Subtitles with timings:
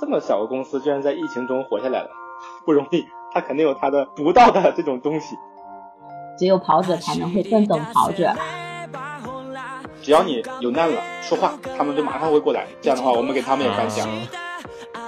[0.00, 2.08] 这么小个公司居然在疫情中活下来了，
[2.64, 3.06] 不容易。
[3.32, 5.36] 他肯定有他的独到的这种东西。
[6.38, 8.32] 只有跑者才能会更懂跑者。
[10.02, 12.66] 只要你有难了，说话，他们就马上会过来。
[12.80, 14.08] 这样的话，我们给他们也颁奖。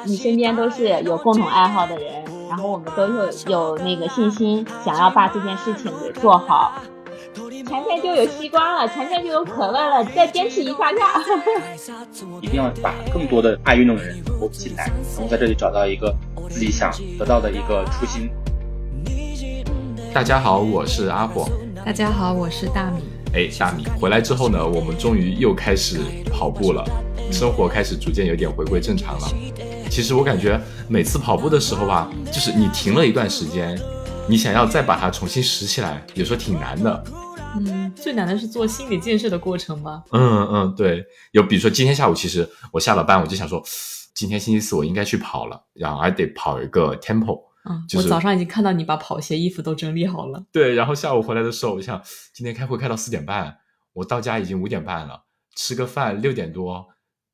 [0.05, 6.74] 你身边都是有共同爱好的人，然后我们都有有那个信心，想要把这件事情给做好。
[7.64, 12.02] 前天就有西瓜了，前天就有可乐了，再坚持一下下。
[12.42, 16.12] 一定要把更多的爱运动的人投进来，然后在这里找到一个
[16.51, 18.28] 自己想得到的一个初心。
[20.12, 21.48] 大家好，我是阿火。
[21.84, 23.02] 大家好，我是大米。
[23.34, 26.84] 哎，大米回来之后呢，我们终于又开始跑步了，
[27.30, 29.29] 生活开始逐渐有点回归正常了。
[29.88, 33.79] 其实我感觉每次跑步的时候吧，就是你停了一段时间，
[34.29, 37.04] 你想要再把它重新拾起来，有时候挺难的。
[37.55, 40.02] 嗯，最难的是做心理建设的过程吗。
[40.10, 41.05] 嗯嗯，对。
[41.33, 43.62] 有比如说今天下午，其实我下了班，我就想说，
[44.15, 47.43] 今天星期四我应该去跑了，然后还得跑一个 tempo。
[47.68, 50.43] 嗯，我早上已经看到你把跑鞋、衣服都整理好了。
[50.51, 52.01] 对，然后下午回来的时候，我想
[52.32, 53.59] 今天开会开到四点半，
[53.93, 56.88] 我到家已经五点半了，吃个饭六点多，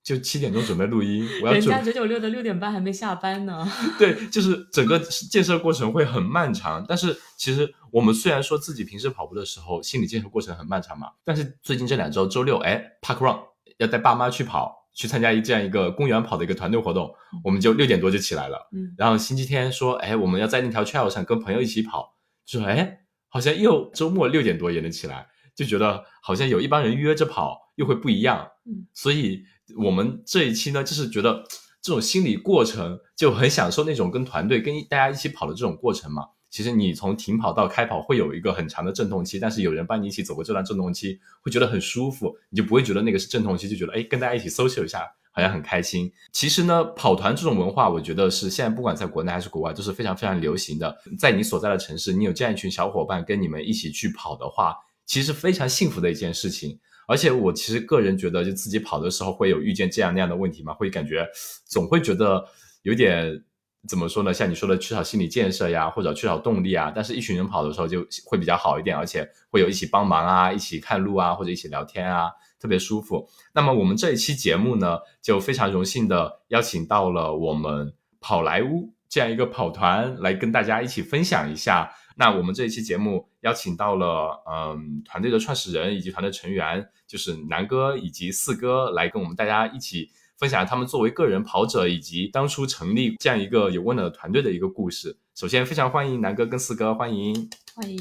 [0.09, 1.29] 就七点钟准备录音。
[1.43, 3.71] 我要人家九九六的六点半还没下班呢。
[3.99, 6.83] 对，就是整个建设过程会很漫长。
[6.89, 13.39] 但是其实我们虽然说自己平时跑步的时候心理建设过程很漫长嘛，但是最近这两周周六，哎，Park Run
[13.77, 14.79] 要带爸妈去跑。
[14.95, 17.15] 去参加一这样一个公园跑的一个团队活动，
[17.45, 18.69] 我们就六点多就起来了。
[18.73, 22.99] 嗯，然后星期天说，哎，我们要在那条 trail 上跟朋友一起跑，就说，哎，
[23.29, 28.45] 好像又周末六点多也能起来，就觉得好像有一帮人约着跑又会不一样。
[28.67, 29.45] 嗯，所以
[29.77, 31.45] 我们这一期呢，就是觉得
[31.83, 36.23] 这种心理过程就很享受那种跟团队跟大家一起跑的这种过程嘛。
[36.51, 46.11] 其实你从停跑到开跑会有一个很长的阵痛期，但是有人帮你一起走过这段阵痛期，会觉得很舒服，你就不会觉得那个是阵痛期，就觉得哎，跟大家一起 social 一下好像很开心。
[46.33, 50.97] 其实呢，跑团这种文化，我觉得是现在不管在国内还是国外都是非常非常流行的。
[51.19, 54.75] 在你所在的城市，你有这样一群小伙伴跟你们一起去跑的话，
[55.05, 56.81] 其实非常幸福的一件事情。
[57.09, 61.27] 而且我其实个人觉得，就自己跑的时候会有遇见这样那样的问题嘛，会感觉
[61.65, 62.45] 总会觉得
[62.83, 63.43] 有点。
[63.89, 64.35] 怎么说呢？
[64.35, 66.93] 像你说的，缺少心理建设呀，或者缺少动力啊。
[66.95, 73.27] 但是，一群人跑的时候就会比较好一点，而且会有一起帮忙啊，一起看路啊，或者一起聊天啊，特别舒服。
[73.55, 81.89] 那么，我们这一期节目呢，就非常荣幸的邀请到了我们跑莱坞这样一个跑团来跟大家一起分享一下。
[82.17, 90.11] 那我们这一期节目邀请到了，嗯，团队的创始人以及团队成员，就是南哥以及四哥，来跟我们大家一起。
[90.39, 95.17] 分享他们作为个人跑者以及当初成立这样一个有温暖的团队的一个故事。
[95.35, 97.99] 首先，非常欢迎南哥跟四哥，欢迎欢迎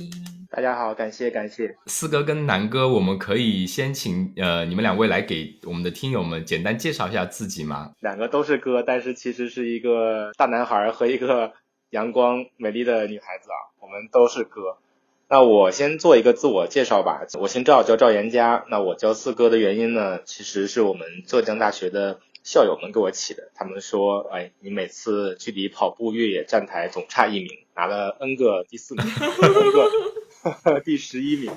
[0.48, 7.92] 大家好，感谢感谢四哥跟南哥，我们可以先请呃你们两位来给我们的听友们简单介绍一下自己吗？
[8.02, 11.52] 两个都是哥，但是其实是一个大男孩和一个
[11.90, 14.78] 阳光美丽的女孩子啊，我们都是哥。
[15.29, 18.65] 那我先做一个自我介绍吧，我姓赵，叫赵岩佳。
[18.69, 22.19] 那我叫四哥的原因呢，其实是我们浙江大学的。
[22.43, 31.51] 校友们给我起的，他们说，哎，你每次距离跑步越野站台总差一名，拿了 N 个第四名，N 个 第十一名，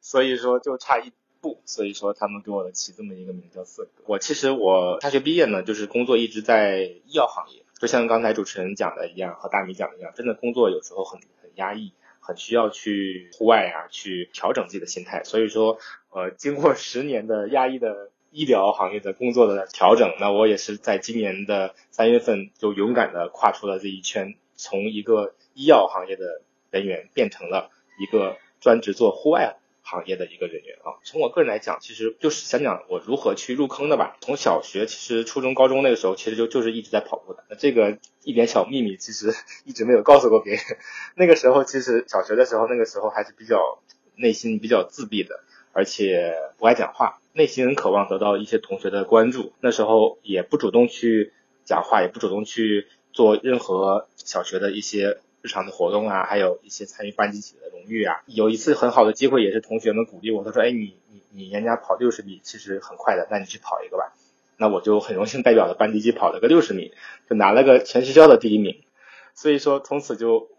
[0.00, 3.90] 所以说就差一步，所以说他们给我的起这么一个名叫四哥。
[4.06, 11.92] 我其实我大学毕业呢，就是工作一直在医药行业，就像刚才主持人讲的一样，和大米讲的一样，真的工作有时候很很压抑，
[12.28, 15.24] 很需要去户外啊，去调整自己的心态。
[15.24, 15.80] 所以说，
[16.10, 18.12] 呃，经过十年的压抑的。
[18.30, 29.56] 医疗行业的工作的调整，那我也是在今年的三月份就勇敢的跨出了这一圈，从一个医药行业的人员变成了一个专职做户外
[29.90, 31.00] 行业的一个人员啊。
[31.02, 34.16] 从我个人来讲，其实就是想讲我如何去入坑的吧。
[34.20, 37.44] 从小学，其实初中、高中那个时候，其实就就是一直在跑步的。
[37.48, 39.32] 那这个一点小秘密，其实
[39.64, 40.62] 一直没有告诉过别人。
[41.16, 43.78] 那个时候，其实小学的时候，那个时候还是比较
[44.16, 45.40] 内心比较自闭的。
[45.72, 49.52] 而且不爱讲话，内心很渴望得到一些同学的关注。
[49.60, 51.32] 那时候也不主动去
[51.64, 55.18] 讲话，也不主动去做任何小学的一些
[55.48, 58.22] 日常的活动啊，还有一些参与班级体的荣誉啊。
[58.26, 64.12] 有一次很好的机会，也是同学们鼓励我，他说：“哎，你你你人家跑六十米其实很快的，那你去跑一个吧。”
[64.60, 66.92] 那我就很荣幸代表了班级去跑了个六十米，
[67.30, 68.82] 就拿了个全学校的第一名。
[69.32, 70.50] 所以说从此就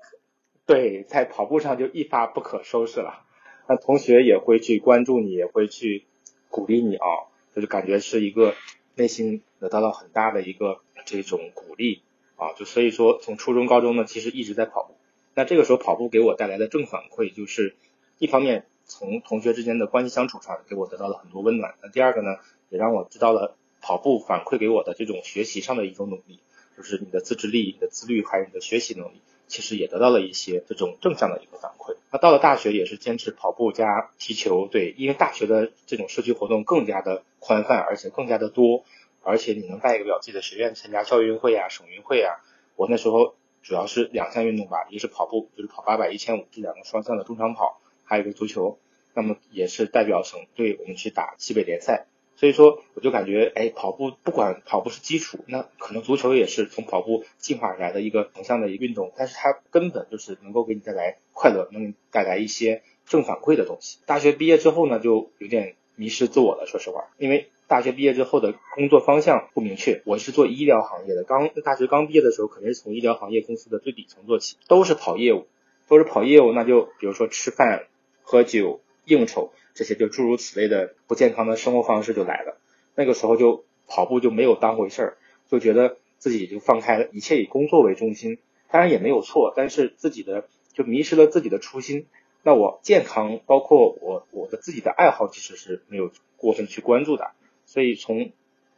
[0.66, 3.28] 对在跑步上就一发不可收拾了。
[3.68, 6.08] 那同学也会去关注你，也会去
[6.50, 7.06] 鼓励你啊，
[7.54, 8.56] 就是感觉是一个
[8.96, 12.02] 内心得到了很大的一个这种鼓励
[12.40, 14.96] 啊，就所以说从初中、高中呢，其实一直在跑步。
[15.36, 17.76] 那这个时候跑步给我带来的正反馈，就是
[18.18, 21.76] 一方面从同学之间的关系相处上给我得到了很多温暖。
[21.84, 22.38] 那第二个呢，
[22.70, 26.40] 也让我知道了跑步反馈给我的这种学习上的一种努力。
[26.78, 29.20] 就是你的自制力、你的自律还有你的学习能力，
[29.50, 31.98] 其实也得到了一些这种正向的一个反馈。
[32.10, 38.86] 那到了大学也是坚持跑步加踢球，对，因为大学的这种社区活动更加的宽泛，而且更加的多，
[39.22, 42.38] 而且你能代表自己的学院参加校运会啊、省运会啊。
[42.76, 48.80] 我那时候主要是两项运动吧，一个是跑步，就是跑八百、一千五这两个双向的中长跑，还有一个足球。
[49.14, 52.06] 那么也是代表省队我们去打西北联赛。
[52.36, 64.00] 所以说，我就感觉，哎，跑步不管跑步是基础，那可能足球也是从跑步进化而来的一个横向的一个运动，但是它根本就是能够给你带来快乐，能带来一些正反馈的东西。
[64.06, 70.02] 大学毕业之后呢，就有点迷失自我了，说实话，因为大学毕业之后的工作方向不明确。
[70.06, 75.46] 我是做医疗行业的，刚大学刚毕业的时候，肯定是从医疗行业公司的最底层做起，都是跑业务，
[75.90, 77.88] 都是跑业务，那就比如说吃饭、
[78.22, 79.52] 喝酒、应酬。
[79.76, 82.58] 这些就诸如此类的不健康的生活方式就来了，
[82.96, 85.18] 那个时候就跑步就没有当回事儿，
[85.50, 88.40] 就觉得自己就放开了，一切以工作为中心，
[88.72, 92.08] 当然也没有错，但是自己的就迷失了自己的初心。
[92.44, 97.32] 那我健康，包括我我的自己的爱好，其实是没有过分去关注的，
[97.66, 98.32] 所以从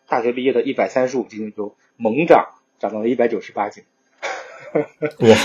[0.07, 2.49] 大学毕业的一百三十五斤就猛涨，
[2.79, 3.83] 涨到了一百九十八斤。
[4.73, 5.37] 哇，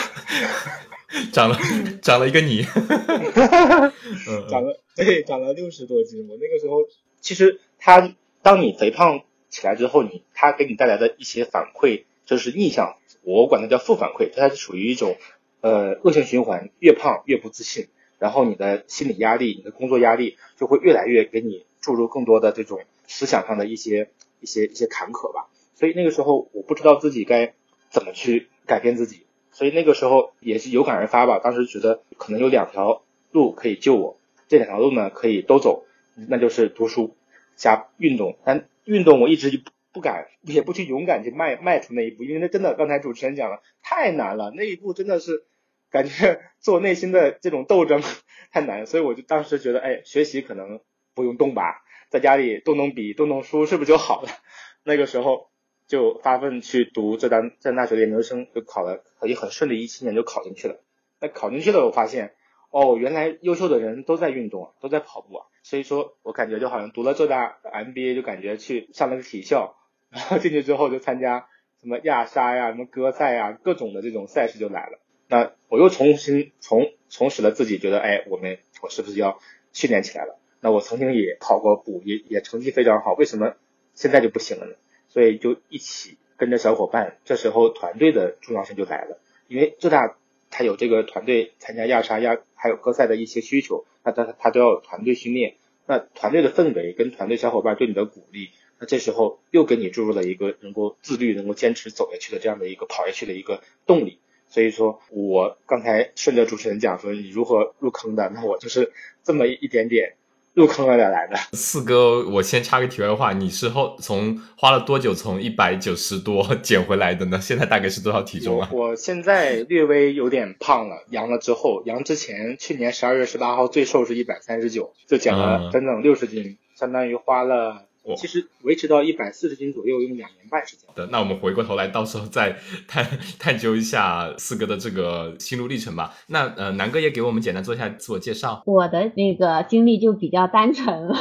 [1.32, 1.58] 涨了
[2.00, 2.62] 涨了一个你，
[4.48, 4.80] 涨了。
[4.94, 6.26] 对，长了六十多斤。
[6.28, 6.88] 我那个时候，
[7.20, 15.18] 其实他当你肥胖起来之后，你他给你带来的一些反馈就是逆向，我管它叫负反馈，它是属于一种
[15.60, 24.10] 呃恶性循环，越胖越不自信，然后你的心理压力、你的工作压力就会越来越给你注入更多的这种思想上的一些
[24.40, 25.48] 一些一些坎坷吧。
[25.74, 27.54] 所以那个时候我不知道自己该
[27.90, 31.38] 怎么去改变自己，所以那个时候也是有感而发吧。
[31.38, 33.02] 当时觉得可能有两条
[33.32, 34.18] 路可以救我。
[34.48, 35.84] 这两条路呢，可以都走，
[36.28, 37.16] 那就是读书
[37.56, 38.36] 加运动。
[38.44, 39.58] 但运动我一直就
[39.92, 45.44] 不敢，也不去勇敢去迈迈出那一步，因为那真的，刚才主持人讲了，太难了，那一步真的是
[45.90, 48.02] 感觉做内心的这种斗争
[48.52, 50.80] 太难，所以我就当时觉得，哎，学习可能
[51.14, 54.28] 不用动吧，在家里动动笔、动动书，是不是就好了？
[54.84, 55.50] 那个时候
[55.86, 60.82] 就发奋去读浙江浙江大学的研究生，就考了，也很顺利，一七年就考进去了。
[61.20, 62.34] 那考进去了，我发现。
[62.68, 69.76] 哦，原来优秀的人都在运动啊，都在跑步啊，所以说我感觉就好像读了浙大 MBA，就感觉去上了个体校，
[70.10, 71.48] 然后进去之后就参加
[71.80, 74.98] 什么亚沙呀、什么歌赛呀，各种的这种赛事就来了。
[75.28, 79.40] 那我又重新重重拾了自己，觉得哎，我们我是不是要
[79.72, 80.38] 训练起来了？
[80.60, 83.54] 那我曾经也跑过步，也也成绩非常好，为什么
[83.94, 84.74] 现在就不行了呢？
[85.08, 90.16] 所以就一起跟着小伙伴，这时候团队的重要性就来了，因为浙大。
[90.48, 95.56] 他有这个团队参加亚沙亚还有歌赛的一些需求，那他他都要有团队训练，
[95.86, 104.20] 那团队的氛围跟团队小伙伴对你的鼓励，那这时候又给你注入了一个能够自律、能够坚持走下去的这样的一个跑下去的一个动力。
[104.48, 110.14] 所以说我刚才顺着主持人讲说你如何入坑的，那我就是这么一点点。
[110.54, 117.38] 入坑了来的四哥，我先插个题外话，你是后从花了多久从一百九十多减回来的呢？
[117.38, 118.70] 现在大概是多少体重啊？
[118.72, 127.84] 我现在略微有点胖了，阳了之后，阳之前去年十二月十八号最瘦是一百三十九，就减了整整六十斤，相当于花了。
[128.14, 130.88] 其实维持到一百四十斤左右，用两年半时间。
[130.94, 132.56] 的，那我们回过头来，到时候再
[132.86, 133.04] 探
[133.38, 136.14] 探究一下四哥的这个心路历程吧。
[136.28, 138.62] 那呃，南哥也给我们简单做一下自我介绍。
[138.66, 141.14] 我的那个经历就比较单纯了，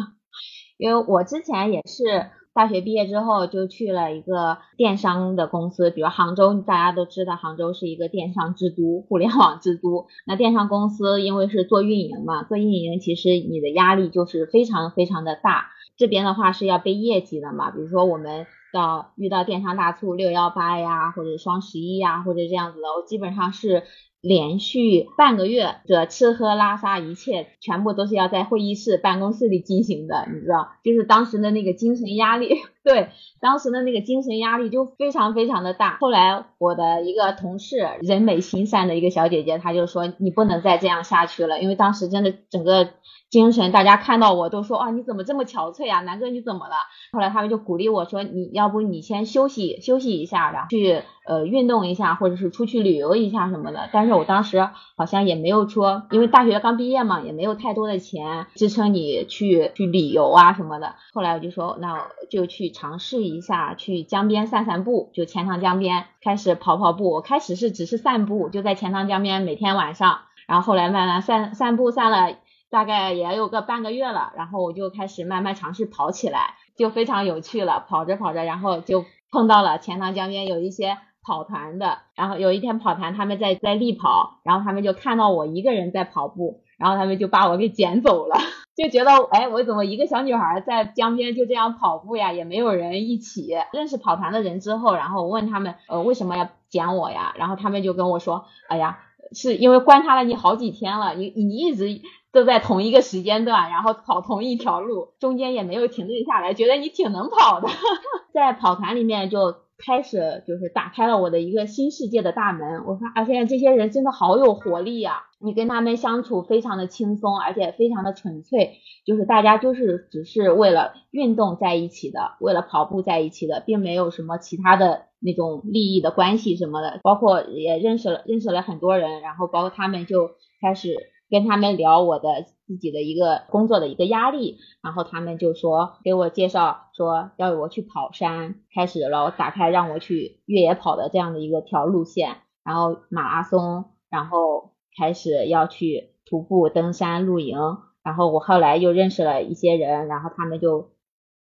[0.76, 10.08] 因为我之前也是大学毕业之后就去了一个电商的公司，比如杭州，大家都知道杭州是一个电商之都、互联网之都。
[10.26, 15.70] 那电商公司因为是做运营嘛，做运营其实你的压力就是非常非常的大。
[15.98, 23.82] 这边的话是要背业绩的嘛，比如说我们到遇到电商大促六幺八呀，或者双十一呀，或者这样子的，我基本上是
[24.20, 32.54] 连续半个月的吃喝拉撒一切全部都是要在会议室办公室里进行的，你知道，就是当时的那个精神压力，
[32.88, 35.98] 对，当时的那个精神压力就非常非常的大。
[36.00, 42.88] 后来我的一个同事，人美心善的一个小姐姐，她就说你不能再这样下去了，因为当时真的整个。
[43.30, 46.76] 精神，大家看到我都说啊，你怎么这么憔悴啊，南哥你怎么了？
[47.12, 53.90] 后来他们就鼓励我说，你要不你先休息休息一下，然后去呃运动一下，或者是出去旅游一下什么的。
[53.92, 60.94] 但是我当时好像也没有说，因为大学刚毕业嘛，也没有太多的钱支撑你去去旅游啊什么的。
[61.12, 67.10] 后来我就说，那就去尝试一下，去江边散散步，就钱塘江边开始跑跑步。
[67.10, 72.36] 我开始是只是散步，就在钱塘江边每天晚上，然后后来慢慢散散步散了。
[72.70, 77.84] 大概也有个半个月了，然后我就开始慢慢尝试跑起来，就非常有趣了。
[77.88, 88.36] 跑着跑着，然后就碰到了钱塘江边有一些跑团的，然后有一天跑团他们在在力跑，然后他们就看到我一个人在跑步，然后他们就把我给捡走了，
[88.76, 93.54] 就觉得哎，我怎么一个小女孩在江边就这样跑步呀，也没有人一起。
[93.72, 98.98] 认识跑团的人之后，然后我问他们呃为什么要捡我呀，然后他们就跟我说，哎呀，
[99.32, 102.00] 是因为观察了你好几天了，你你一直。
[102.30, 107.68] 都在同一个时间段，然后跑同一条路，中间也没有停顿下来，觉得你挺能跑的，
[108.34, 112.84] 在跑团里面就开始就是打开了我的一个新世界的大门。
[112.86, 127.00] 我发现这些人真的好有活力呀，你跟他们相处非常的轻松，而且非常的纯粹，就是大家就是只是为了运动在一起的，为了跑步在一起的，并没有什么其他的那种利益的关系什么的。
[127.02, 130.30] 包括也认识了认识了很多人，然后包括他们就
[130.60, 130.96] 开始。
[131.30, 147.58] 跟他们聊我的自己的一个工作的一个压力，然后他们就说给我介绍说要我去跑山，开始了打开让我去越野跑的这样的一个条路线，然后马拉松，然后开始要去徒步、登山、露营，
[148.02, 150.92] 然后我后来又认识了一些人，然后他们就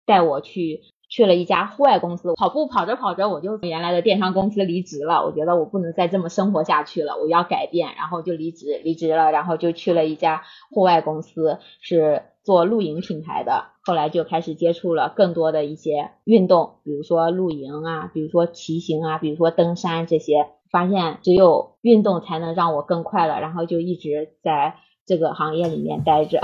[0.06, 0.82] 带我去。
[1.12, 5.26] 去了一家户外公司跑步，跑着跑着我就从原来的电商公司离职了。
[5.26, 13.66] 我觉得我不能再这么生活下去了，我要改变，然后就离职，离职了，然后就去了一家户外公司，是做露营品牌的。
[13.84, 20.46] 后来就开始接触了更多的一些运动，比如说露营啊，比如说骑行啊，比如说登山这些。
[20.72, 26.40] 发现只有运动才能让我更快乐，然后就一直在这个行业里面待着。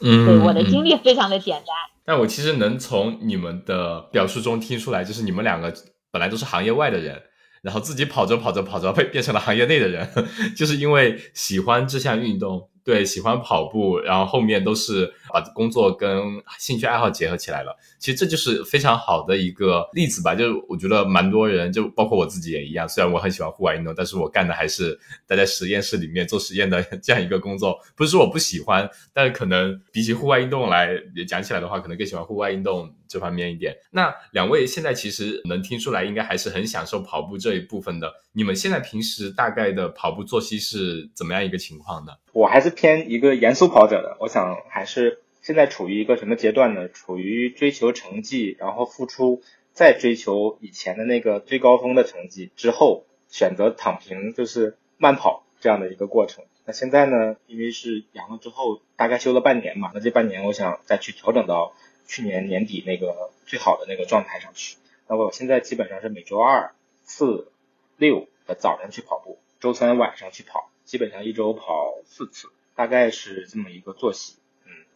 [0.00, 1.97] 嗯， 对，我的经历非常的简单。
[2.08, 5.70] 但我其实能从你们的表述中听出来，就是你们两个
[6.10, 7.20] 本来都是行业外的人，
[7.60, 10.08] 然后自己跑着跑着跑着被变成了行业内的人，
[10.56, 12.70] 就是因为喜欢这项运动。
[12.82, 16.22] 对，喜欢跑步，然后后面都是把工作跟
[16.58, 17.76] 兴趣爱好结合起来了。
[17.98, 20.34] 其实这就是非常好的一个例子吧。
[20.34, 22.88] 就是我觉得蛮多人，就包括我自己也一样。
[22.88, 27.78] 虽然我很喜欢户外运动，但是我干的还是待在实验室里面做实验的 这样一个工作。
[27.96, 30.90] 不是说我不喜欢，但是可能比起户外运动来
[31.26, 33.76] 讲起来的话，可能更喜欢户外运动这方面一点。
[33.90, 38.12] 那两位现在其实能听出来，应该还是很享受跑步这一部分的。
[38.32, 42.12] 你们现在平时大概的跑步作息是怎么样一个情况呢？
[42.32, 45.17] 我还是偏一个严肃跑者的，我想还是
[45.48, 46.90] 现在处于一个什么阶段呢？
[46.90, 49.40] 处于追求成绩，然后付出，
[49.72, 56.44] 再追求以前的那个最高峰的成绩之后，选择躺平，就是慢跑这样的一个过程。
[56.66, 61.72] 那现在呢，因为是阳了之后，大概休了半年嘛，那这半年我想再去调整到
[62.06, 64.76] 去年年底那个最好的那个状态上去。
[65.08, 66.74] 那我现在基本上是每周二、
[67.04, 67.50] 四、
[67.96, 70.70] 六的早上去跑步，周三晚上去跑。
[70.84, 74.36] 基本上一周跑四次，大概是这么一个作息。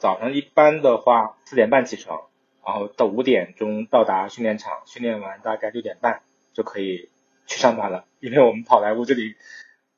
[0.03, 2.23] 嗯，早上一般的话四点半起床，
[2.67, 7.09] 然后到五点钟到达训练场，训练完大概六点半就可以
[7.47, 8.05] 去上班了。
[8.19, 9.37] 因为我们跑来屋这里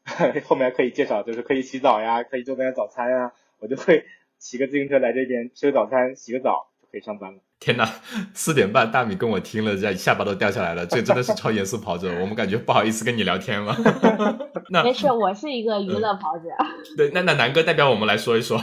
[0.44, 4.04] 后面可以介绍，就是可以洗澡呀，可以做点早餐呀，我就会
[4.38, 7.38] 骑个自行车来这边吃个早餐，洗个澡就可以上班了。
[7.58, 7.88] 天呐，
[8.34, 10.84] 四点半，大米跟我听了，这下巴都掉下来了。
[10.84, 13.74] 这真的是超严肃跑者， 我们感觉不好意思跟你聊天了。
[14.68, 16.44] 那没事，我是一个娱乐跑者。
[16.94, 18.60] 对，那那南哥代表我们来说一说。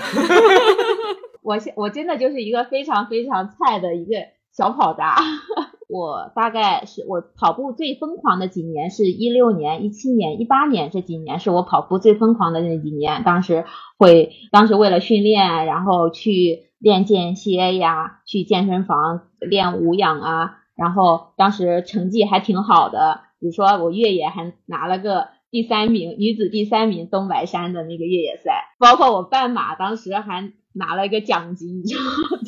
[1.41, 4.15] 我现我真的就是一个非常非常菜的一个
[4.51, 5.15] 小跑渣。
[5.89, 13.23] 我大概是我跑步最疯狂的几年，是一六年、一七年、一八年这几年，是我跑步最疯狂的那几年。
[13.23, 13.65] 当时
[13.97, 16.71] 会，当时为了训练，然后去。
[16.81, 31.83] 练间歇呀，去健身房练无氧啊，然后当时成绩还挺好的，比如说我越野还拿了个第三名，女子第三名，东白山的那个越野赛，包括我半马当时还拿了一个奖金，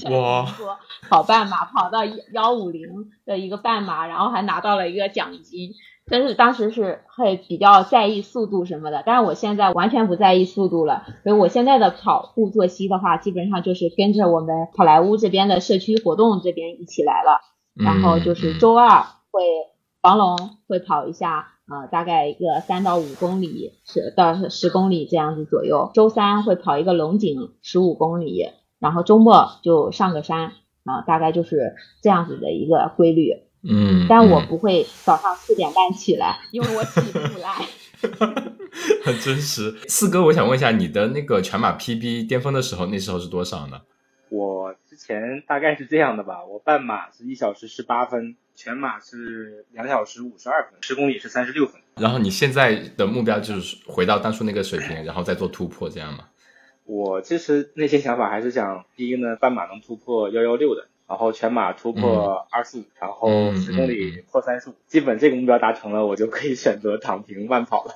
[0.09, 0.77] 哇，说
[1.09, 5.71] 跑半马跑到幺五零的一个半马，然后还拿到了一个奖金。
[6.05, 11.05] 但是当时是会比较在意速度什么的，但是我现在完全不在意速度了。
[11.23, 17.39] 所以我现在的跑步作息的话，基本上就是跟着我们好莱坞这边的社区活动这边一起来了。
[17.73, 19.43] 然后就是周二会
[20.01, 25.91] 黄龙会跑一下，呃，大概一个三到五公里，十到十公里这样子左右。
[25.93, 30.51] 周三会跑一个龙井十五公里，然后周末就上个山，
[30.83, 33.31] 啊，大概就是这样子的一个规律。
[33.63, 37.65] 嗯，但我不会早上四点半起来，因为我起不来。
[39.05, 43.79] 很真实，四哥，我想问一下，你的那个全马 PB 巅峰的时候，那时候是多少呢？
[44.29, 51.81] 我之前大概是这样的吧，我半马是一小时十八分，全马是两小时五十二分，十公里是三十六分。
[51.95, 56.25] 然后你现在的目标就是回到当初那个水平，然后再做突破，这样吗？
[56.85, 60.87] 我其实内心想法还是想，第一呢，半马能突破幺幺六的。
[61.07, 67.95] 然后全马突破二四五，然后嗯十公里破三十五，基本这个目标达成了，我就可以选择躺平慢跑了。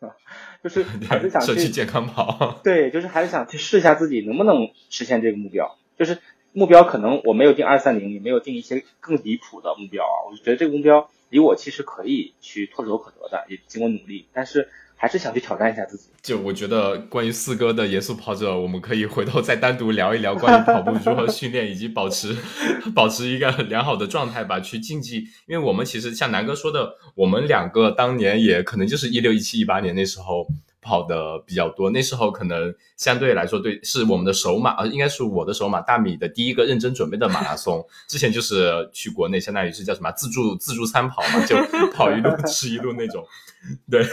[0.62, 2.60] 就是 还是想去健康跑。
[2.62, 5.76] 对，就是还是想去试一下自己能不能实现这个目标。
[5.98, 6.18] 就是
[6.54, 10.16] 目标可能我没有定二三零，也没有定一些更离谱的目标啊。
[10.30, 16.04] 我就觉得这个目标离我其实可以去唾手可得的，也经过努力，但是还是想去挑战一下自己。
[16.22, 22.34] 就我觉得，关于四哥的严肃跑者，我们可以回头再单独聊一聊关于跑步如何训练，以及保持
[22.94, 25.24] 保持一个良好的状态吧，去竞技。
[25.46, 30.46] 因为我们其实像南哥说的，我们两个当年也可能就是一六、一七、一八年那时候
[30.84, 37.84] 跑的比较多，那时候可能相对来说对是我们的首马，呃，应该是我的首马大米的第一个认真准备的马拉松。
[38.06, 41.56] 之前就是去国内，相当于是叫什么自助自助餐跑嘛， 就
[41.92, 43.24] 跑一路吃一路那种。
[43.90, 44.04] 对，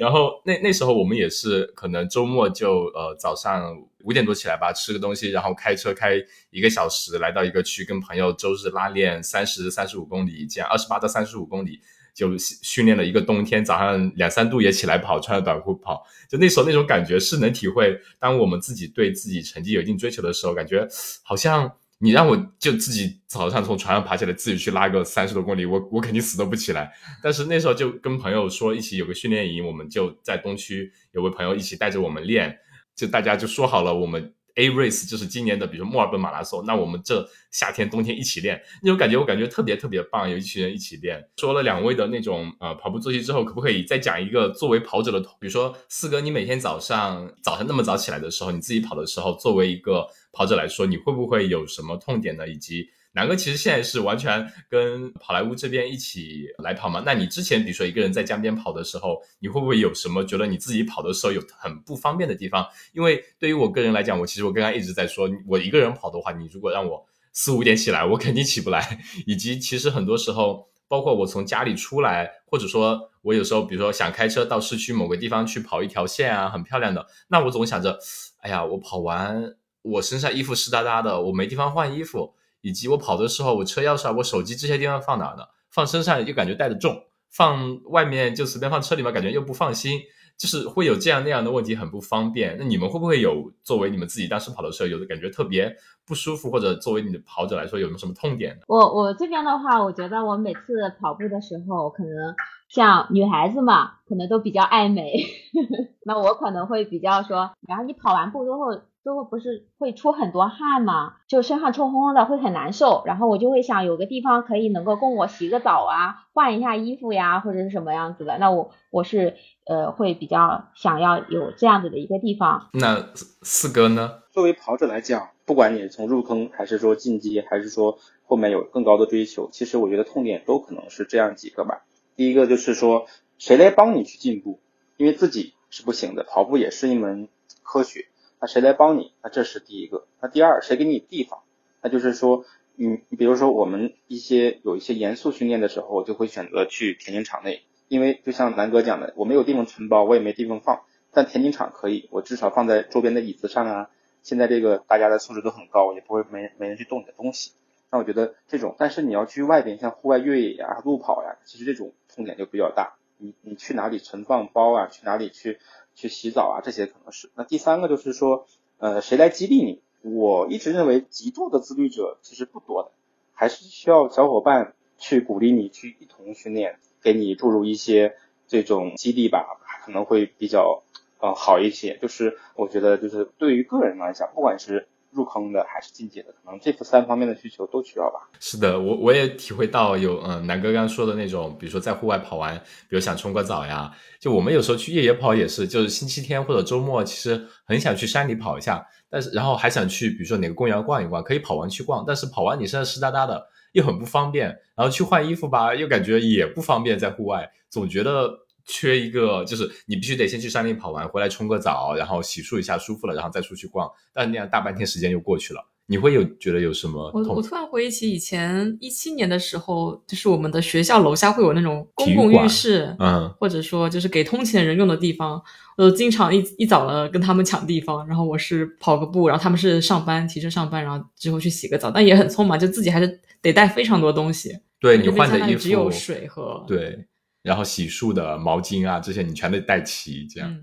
[0.00, 3.72] 然后那那时候我们也是可能周末就呃早上
[4.02, 6.14] 五点多起来吧，吃个东西，然后开车开
[6.50, 11.80] 一个小时来到一个区，跟朋友周日拉练三十三十五公里，这样二十八到三十五公里。
[12.18, 16.04] 就训练了一个冬天，早上两三度也起来跑，穿着短裤跑。
[16.28, 20.84] 就那时候那种感觉是能体会，当我们自己对自己成绩有一定追求的时候，感觉
[21.22, 21.70] 好像
[22.00, 26.90] 你让我就自己早上从床上爬起来，自己去拉个三十多公里，我我肯定死都不起来。
[27.22, 32.58] 但是那时候就跟朋友说一起有个训练营，我们就在东区有位朋友一起带着我们练，
[32.96, 41.24] 就大家就说好了，我们 A race 就是今年的，比如墨尔本马拉松，那我们这夏天冬天一起练，那种感觉我感觉特别特别棒，有一群人一起练。
[41.36, 52.48] 说了两位的那种呃跑步作息之后，可不可以再讲一个作为跑者的，比如说四哥，你每天早上早上那么早起来的时候，你自己跑的时候，作为一个跑者来说，你会不会有什么痛点呢？
[52.48, 57.02] 以及南哥其实现在是完全跟好莱坞这边一起来跑嘛？
[57.04, 62.64] 那你之前比如说一个人在江边跑的时候，你会不会有什么觉得你自己跑的时候有很不方便的地方？
[62.92, 69.00] 因为对于我个人来讲，我其实我刚刚一直在说，我一个人跑的话，你如果让我四五点起来，我肯定起不来。
[69.26, 77.98] 以及其实很多时候，包括我从家里出来，或者说我有时候比如说想开车到市区某个地方去跑一条线啊，很漂亮的，那我总想着，
[78.42, 82.34] 哎呀，我跑完我身上衣服湿哒哒的，我没地方换衣服。
[82.60, 85.44] 以及我跑的时候，我车钥匙啊、我手机这些地方放哪呢？
[85.70, 90.00] 放身上又感觉带着重，放外面就随便放车里面，感觉又不放心，
[90.36, 92.56] 就是会有这样那样的问题，很不方便。
[92.58, 98.62] 那你们会不会有作为你们自己当时跑的时候，有的感觉特别不舒服，或者作为你的跑者来说，有没有什么痛点呢？
[98.66, 102.34] 我我这边的话，我觉得我每次跑步的时候，可能
[102.68, 105.22] 像女孩子嘛，可能都比较爱美，
[106.04, 108.87] 那我可能会比较说，然后你跑完步之后。
[109.04, 113.02] 都会不是会出很多汗嘛，就身上臭烘烘的，会很难受。
[113.06, 118.36] 然后我就会想有个地方可以能够供我洗个澡啊，换一下衣服呀，或者是什么样子的。
[118.38, 122.68] 那我我是呃会比较想要有这样子的一个地方。
[122.74, 124.22] 那四哥呢？
[124.30, 131.84] 作为跑者来讲，不管你从入坑还是说进阶，还是说后面有更高的追求，其实我觉得痛点都可能是这样几个吧。
[132.14, 133.06] 第一个就是说，
[133.38, 134.60] 谁来帮你去进步？
[134.96, 137.28] 因为自己是不行的，跑步也是一门
[137.62, 138.06] 科学。
[138.40, 139.12] 那谁来帮你？
[139.22, 140.06] 那这是第一个。
[140.20, 141.40] 那第二，谁给你地方？
[141.82, 142.44] 那就是说，
[142.76, 153.90] 你你比如说我们一些有一些严肃训练的时候，我就会选择去田径场内，因为就像南哥讲的，我没有地方存包，我也没地方放，但田径场可以，我至少放在周边的椅子上啊。
[154.22, 157.52] 现在这个大家的素质都很高，也不会没没人去动你的东西。
[157.90, 162.94] 那我觉得这种，但是你要去外边像户外越野呀、路跑呀，其实这种痛点就比较大。
[163.16, 164.86] 你你去哪里存放包啊？
[164.88, 165.58] 去哪里去？
[165.98, 167.28] 去洗澡啊，这些可能是。
[167.34, 168.46] 那第三个就是说，
[168.78, 169.82] 呃，谁来激励你？
[170.02, 172.92] 我一直认为极度的自律者其实不多的，
[173.34, 178.14] 还是需要小伙伴去鼓励你，去一同训练，给你注入一些
[178.46, 180.84] 这种激励吧，可能会比较
[181.18, 181.98] 呃好一些。
[181.98, 188.28] 就是我觉得，就是对于个人来讲，不管是入坑的还是进阶的，可能这三方面的需求都需要吧。
[188.40, 192.56] 是的，我我也体会到有嗯南哥刚刚说的那种，比如说在户外跑完，
[192.88, 193.90] 比如想冲个澡呀，
[194.20, 208.46] 就我们有时候去越野跑也是，就是星期天或者周末，其实很想去山里跑一下，但是然后还想去比如说哪个公园逛一逛，可以跑完去逛，但是跑完你身上湿哒哒的，又很不方便，然后去换衣服吧，又感觉也不方便，在户外总觉得。
[208.68, 213.90] 缺一个，就是你必须得先去山里跑完，回来冲个澡，然后洗漱一下，舒服了，然后再出去逛。
[214.12, 215.66] 但那样大半天时间又过去了。
[215.90, 217.10] 你会有觉得有什么？
[217.14, 225.42] 我我突然回忆起以前一七年的时候，就是我们的学校楼下会有那种公共浴室，嗯，或者说就是给通勤人用的地方。
[225.78, 234.58] 我经常一一早了跟他们抢地方，然后我是跑个步，然后他们是上班提车上班，然后之后去洗个澡，但也很匆忙，就自己还是得带非常多东西。
[234.78, 237.06] 对你换的衣服只有水和对。
[237.48, 240.26] 然后洗漱的毛巾啊，这些你全得带齐。
[240.26, 240.54] 这样，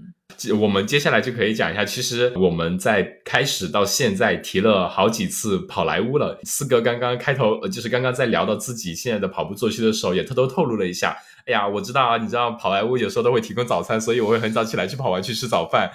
[0.62, 6.40] 我们接下来就可以讲一下，其实我们在开始到现在提了好几次跑莱坞了。
[6.44, 11.18] 四哥刚刚开头就是刚刚在聊到自己现在的跑步作息的时候，也偷偷透露了一下。
[11.46, 15.92] 哎呀，我知道啊，你知道跑莱坞有时候都会提供早餐，所以我会很早起来去跑完去吃早饭。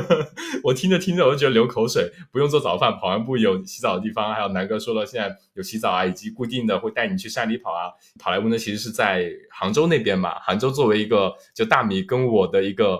[0.64, 4.32] 我听着听着我就觉得流口水，不用做早饭，跑完步有洗澡的地方。
[4.32, 7.92] 还有南哥说了，现在有洗澡啊，以及固定的会带你去山里跑啊。
[8.18, 10.38] 跑莱坞呢，其实是在杭州那边嘛。
[10.40, 12.98] 杭州作为一个就大米跟我的一个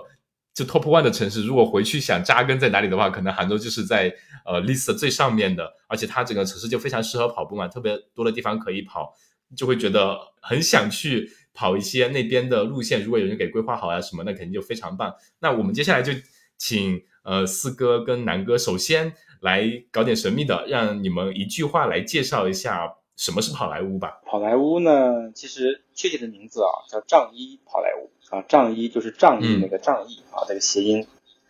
[0.53, 4.13] 就 top one 的城市，如果回去想扎根在哪里的话，可能杭州就是在
[4.45, 5.73] 呃 list 最上面的。
[5.87, 9.15] 而且它整个城市就非常适合跑步嘛，特别多的地方可以跑，
[9.55, 11.31] 就会觉得很想去。
[11.57, 15.15] 跑一些那边的路线，如果有人给规划好呀什么，那肯定就非常棒。
[15.39, 16.13] 那我们接下来就
[16.55, 24.21] 请呃四哥跟南哥首先来搞点神秘的，让你们一句话来介绍一下什么是跑莱坞吧。
[24.23, 31.07] 跑莱坞呢，其实确切的名字啊叫仗义跑莱坞啊，仗义就是仗义那个仗义啊，这个谐音。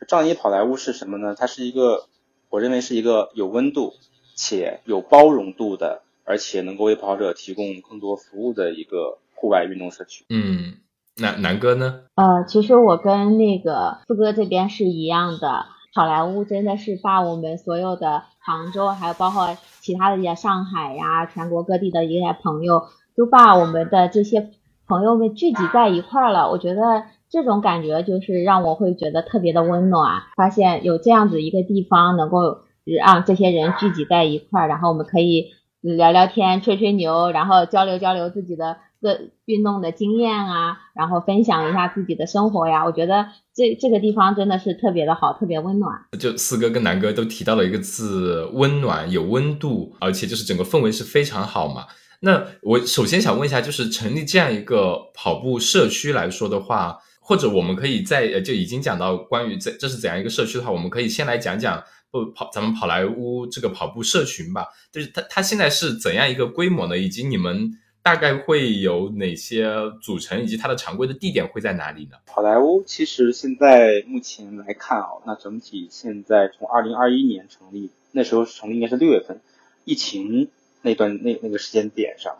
[0.07, 1.35] 仗义跑莱坞是什么呢？
[1.37, 2.07] 它是一个，
[2.47, 3.93] 我认为是一个有温度
[4.35, 9.19] 且有包容度的，而且能够为跑者提供更多服务的一个。
[9.39, 10.77] 户外运动社区，嗯，
[11.15, 12.01] 那南哥呢？
[12.15, 24.49] 呃，其实我跟那个四哥这边是一样的，好莱坞真的是把我们所有的杭州，还有包括其他的一些上海呀，全国各地的一些朋友，都把我们的这些
[24.87, 26.49] 朋友们聚集在一块儿了。
[26.49, 38.77] 我觉得这种感觉就是让我会觉得特别的温暖，发现有这样子一个地方能够让这些人聚集在一块儿，然后我们可以聊聊天、吹吹牛，然后交流交流自己的。
[39.01, 45.93] 个运动的经验啊，然后分享一下自己的生活呀，我觉得这这个地方真的是特别的好，特别温暖。
[46.19, 51.85] 就四哥跟南哥都提到了一个字，温暖，有温度，而且就是整个氛围是非常好嘛。
[52.21, 66.97] 那我首先想问一下，就是成立这样一个跑步社区来说的话，或者我们可以在就已经讲到关于这这是怎样一个社区的话，我们可以先来讲讲不跑咱们跑莱坞这个跑步社群吧，就是它它现在是怎样一个规模呢？
[66.97, 67.71] 以及你们。
[68.07, 69.67] 大概会有哪些
[70.01, 72.15] 组成，以及它的常规的地点会在哪里呢？
[72.27, 79.41] 好莱坞其实现在目前来看啊，那整体现在从二零二一年成立，那时候成立应该是六月份，
[79.83, 80.47] 疫情
[80.83, 82.37] 那段那那个时间点上，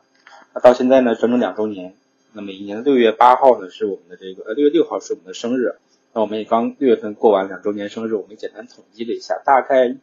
[0.53, 1.93] 那到现在呢整整两周年。
[2.31, 5.75] 那每一年的六月八号呢是我们的这个呃六月六号是我们的生日，
[6.13, 9.97] 那我们也刚六月份过完两周年生日，我们简单统计了一下，大概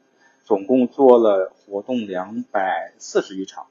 [0.44, 3.64] 总共做了活动两百四十余场，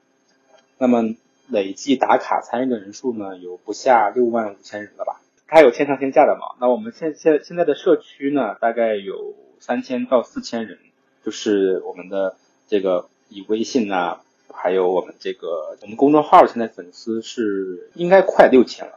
[0.79, 1.13] 那么。
[1.53, 5.21] 累计打卡参与的人数呢，有不下六万五千人了吧？
[5.47, 6.57] 它有线上线下的嘛？
[6.59, 10.79] 那我们现现现在的社区呢，大概有三千到四千人，
[11.23, 12.35] 就是我们的
[12.67, 18.93] 这个以微信啊，还有我们这个我们公众号现在粉丝是应该快六千了，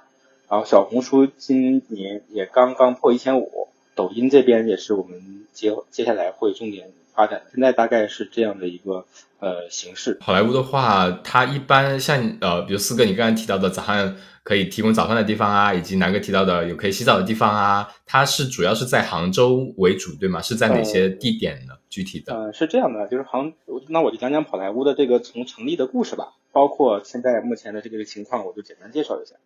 [0.49, 6.90] 然后小红书今年也刚刚破一千五，抖音这边也是我们接接下来会重点。
[7.16, 9.07] 发展现在大概是这样的一个
[9.40, 10.18] 呃形式。
[10.20, 20.42] 好莱坞的话，它一般像呃，比如四哥你刚才提到的早上可以提供早饭的地方啊，以及南哥提到的有可以洗澡的地方啊，它是主要是在杭州为主，对吗？
[20.42, 21.74] 是在哪些地点呢？
[21.88, 22.35] 具体的？
[22.35, 23.52] 呃，是这样的，就是杭，
[23.88, 29.37] 那我就讲讲好莱坞的这个从成立的故事吧，包括现在目前的这个情况，我就简单介绍一下。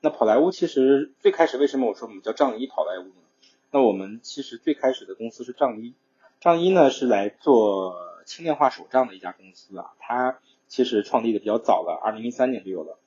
[0.00, 3.22] 那好莱坞其实最开始为什么我说我们叫仗一好莱坞呢？
[3.70, 5.94] 那我们其实最开始的公司是仗一。
[6.42, 7.94] 仗一呢是来做
[8.26, 12.98] 轻量化手杖的一家公司啊，它其实创立的比较早了，二零一三年就有了。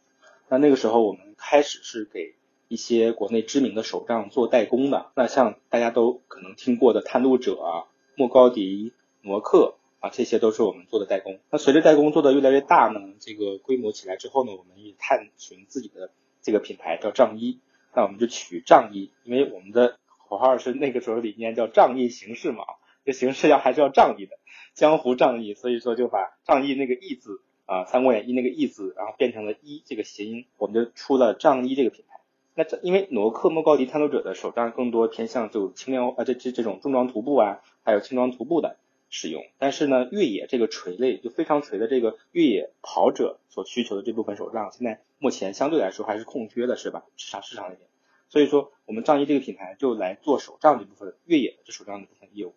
[0.48, 2.36] 那那个时候我们开始是给
[2.70, 11.38] 一些国内知名的手杖做代工的，那像大家都可能听过的探路者啊、莫高迪、挪克啊，这些都是我们做的代工。
[11.50, 16.10] 那随着代工做的越来越大呢，这个规模起来之后呢，我们也探寻自己的
[16.42, 17.60] 这个品牌叫仗一，
[17.94, 19.98] 那我们就取仗一，因为我们的
[20.30, 22.64] 口号是那个时候理念叫仗义行事嘛。
[23.06, 24.38] 这形式要还是要仗义的，
[24.74, 32.20] 江湖仗义，所以说就把仗义那个义字啊，《三国演义》那个义字，然后变成了一这个谐音，我们就出了仗义这个品牌。
[32.56, 38.78] 那这因为挪克莫高迪探路者的手杖更多偏向就轻量啊，这这这种重装徒步啊，还有轻装徒步的
[39.10, 39.44] 使用。
[39.60, 47.04] 但是呢，越野这个垂类就非常垂的这个越野跑者所需求的这部分手杖，现在目前相对来说还是空缺的，是吧？
[47.18, 47.88] 市场市场里面，
[48.30, 52.56] 所以说我们仗义这个品牌就来做手杖这部分越野的这手杖的部分业务。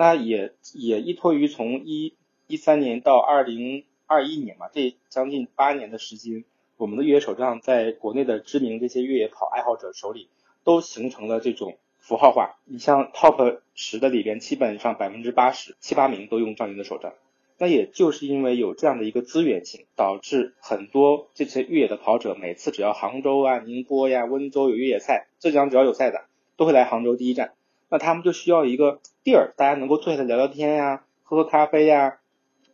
[0.00, 2.14] 那也也依托于从一
[2.46, 6.42] 一三年到二零二一年嘛，这将近八年的时间，
[6.78, 10.30] 我们的越野手杖在国内的知名这些越野跑爱好者手里
[10.64, 12.58] 都形成了这种符号化。
[12.64, 17.12] 你像 top 十的里边，基本上百分之八十七八名都用仗义的手杖。
[17.58, 26.24] 那也就是因为有这样的一个资源性，导致很多这些越野的跑者，每次只要杭州啊、宁波呀、温州有越野赛，浙江只要有赛的，
[26.56, 27.52] 都会来杭州第一站。
[27.90, 32.18] 那他们就需要一个地儿，大家能够坐下来聊聊天呀，喝喝咖啡呀，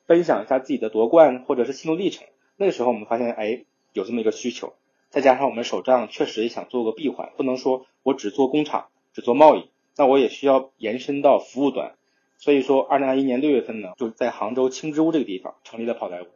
[0.06, 2.26] 分享一下自己的夺冠或者是心路历程。
[2.56, 4.74] 那个时候我们发现，哎，有这么一个需求，
[5.10, 11.94] 再加上我们手账确实也想做个闭环，不能说我只做工厂，只做贸易，那我也需要延伸到服务端。
[12.38, 16.26] 所以说，二零二一年六月份呢，就在杭州青之屋这个地方成立了跑来屋。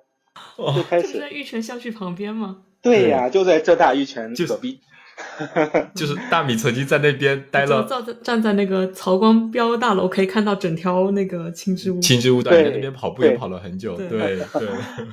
[0.72, 2.62] 最开始在玉泉校区旁边吗？
[2.80, 4.80] 对呀，就在浙大玉泉隔壁。
[5.94, 12.00] 就是大米曾经在那边待了，站在站在那个曹光标大楼，可以看到整条那个青之屋。
[12.00, 13.96] 青之屋在那边跑步也跑了很久。
[13.96, 14.38] 对 对，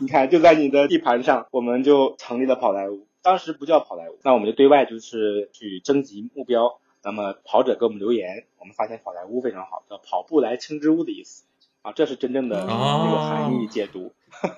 [0.02, 3.06] 你看就在你的地盘上，我们就成立了跑来屋。
[3.22, 6.80] 当时不叫跑来屋，那我们就对外就是去征集目标。
[7.04, 11.43] 那么跑者给我们留言，我们发现跑来屋非常好，叫跑步来青之屋的意思
[11.82, 14.12] 啊，这是真正的这个含义解读。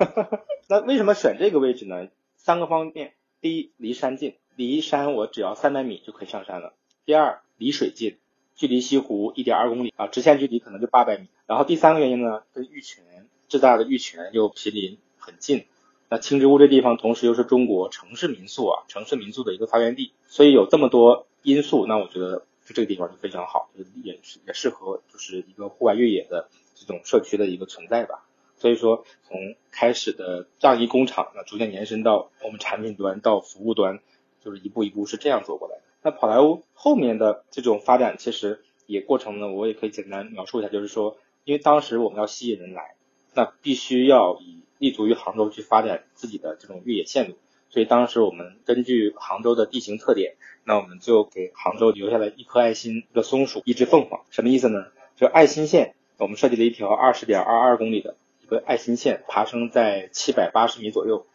[0.67, 2.07] 那为什么选这个位置呢？
[2.38, 6.73] 三个方面：第一，离山近，离山我只要三百米就可以上山了；
[7.06, 8.17] 第二，离水近，
[8.54, 11.28] 距离西湖一点二公里啊，直线距离可能就八百米。
[11.47, 13.06] 然后第三个原因呢，跟玉泉
[13.47, 15.65] 浙大的玉泉又毗邻很近。
[16.10, 23.86] 那青之屋这地方同时又是中国城市民宿啊，城市民宿的一个发源地，所以有这么多因素，那我觉得就这个地方就非常好，也
[24.21, 28.25] 是也适合就是一个户外越野的这种社区的一个存在吧。
[28.59, 33.99] 所以说，从开始的样衣工厂，那逐渐延伸到我们产品端到服务端，
[34.43, 35.81] 就是一步一步是这样做过来的。
[36.01, 42.95] 那跑来屋后面的这种发展，其实也过程呢，我也可以简单描述一下，就是说，因为当时我们要吸引人来，
[43.33, 47.35] 那必须要以立足于杭州去发展自己的这种越野线路，
[47.69, 54.85] 所以当时我们根据杭州的地形特点，那我们就给杭州留下了一颗爱心、一个松鼠、一只凤凰，什么意思呢？
[55.15, 58.15] 就爱心线，我们设计了一条二十点二二公里的。
[58.49, 61.25] 个爱心线爬升在七百八十米左右，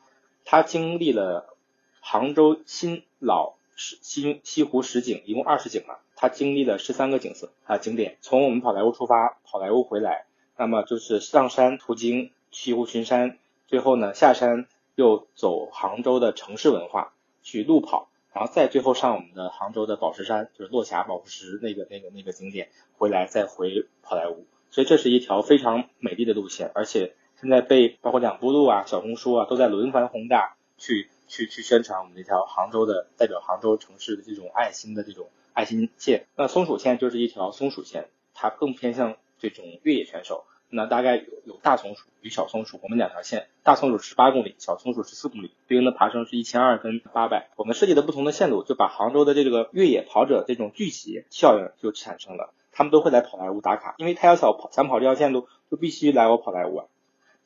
[0.45, 1.57] 它经历了
[2.01, 8.19] 杭州新老西西湖十景，一共二十景嘛，它经历了十三个景色啊景点。
[8.21, 24.45] 从我们跑莱坞出发，跑莱坞回来，那么就是上山途经西湖群山，最后呢下山又走杭州的城市文化去路跑，然后再最后上我们的杭州的宝石山，就是落霞宝石那个那个那个景点，回来再回跑莱坞。
[24.75, 36.27] 所以这是一条非常美丽的路线，而且现在被包括两步路啊、小红书啊都在轮番轰炸，去去去宣传我们这条杭州的代表杭州城市的这种爱心的这种爱心线。
[36.35, 40.45] 那松鼠线就是一条松鼠线，它更偏向这种越野选手。
[40.71, 47.51] 那大概有有大松鼠与小松鼠，我们两条线，大松鼠十八公里，小松鼠十四公里，对应的爬升是一千二跟八百。
[47.55, 52.53] 我们设计的不同的线路，就把杭州的这个越野跑者这种聚集效应就产生了。
[52.75, 56.87] 他们都会来跑来屋打卡，因为他要想跑想跑这条线路，就必须来我跑来屋啊。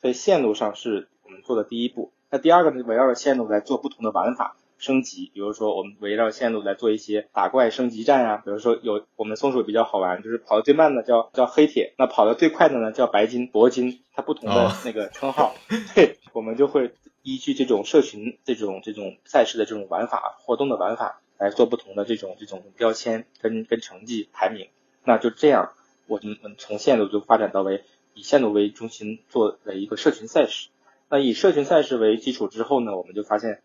[0.01, 2.13] 所以线路上是我们做的第一步。
[2.31, 15.55] 那第二个呢，围绕着线路来做不同的玩法升级，比如说我们围绕线路来做一些打怪升级战啊，比如说有我们松鼠比较好玩，就是跑的最慢的叫叫黑铁，那跑的最快的呢叫白金、铂金，它不同的那个称号。
[15.97, 24.69] 对，我们就会依据这种社群这种这种赛事的这种玩法活动的玩法来做不同的这种这种标签跟跟成绩排名。
[25.09, 25.73] 那就这样，
[26.07, 30.69] 我们从线路就发展到为以线路为中心做了一个社群赛事。
[31.09, 33.63] 那以社群赛事为基础之后呢，我们就发现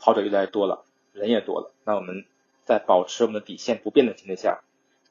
[0.00, 1.72] 跑者越来越多了，人也多了。
[1.84, 2.24] 那我们
[2.64, 4.62] 在保持我们的底线不变的前提下，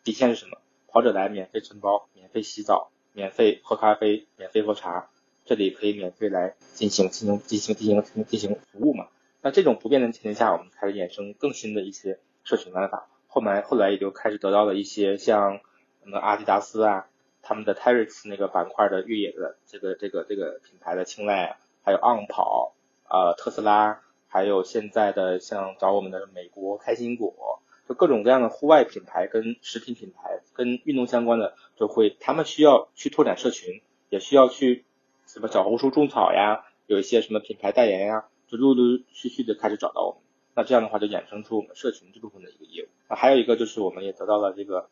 [0.04, 0.58] 底线是什么？
[0.90, 5.08] 跑者来免费存包、免费洗澡、免费喝咖啡、免费喝茶，
[5.46, 9.08] 这里可以免费来进行进行进行进行进行服务嘛？
[9.42, 13.08] 那这种不变的前提下，我们开始衍生更新的一些社群玩法。
[13.28, 15.62] 后来后来也就开始得到了一些像。
[16.04, 17.08] 什么阿迪达斯啊，
[17.42, 22.74] 他们的 Terrex 那个板块的越野的这个这个这个品牌的青睐啊，还有 On 跑
[23.08, 34.86] 啊，特斯拉，还有现在的像找我们的美国开心果，就各种各样的户外品牌跟食品品牌跟运动相关的，就会他们需要去拓展社群，也需要去
[35.28, 40.22] 什么小红书种草呀，有一些什么品牌代言呀，就陆陆续续的开始找到我们。
[40.56, 42.88] 那这样的话就衍生出我们社群这部分的一个业务。
[43.10, 44.90] 那还有一个就是我们也得到了这个。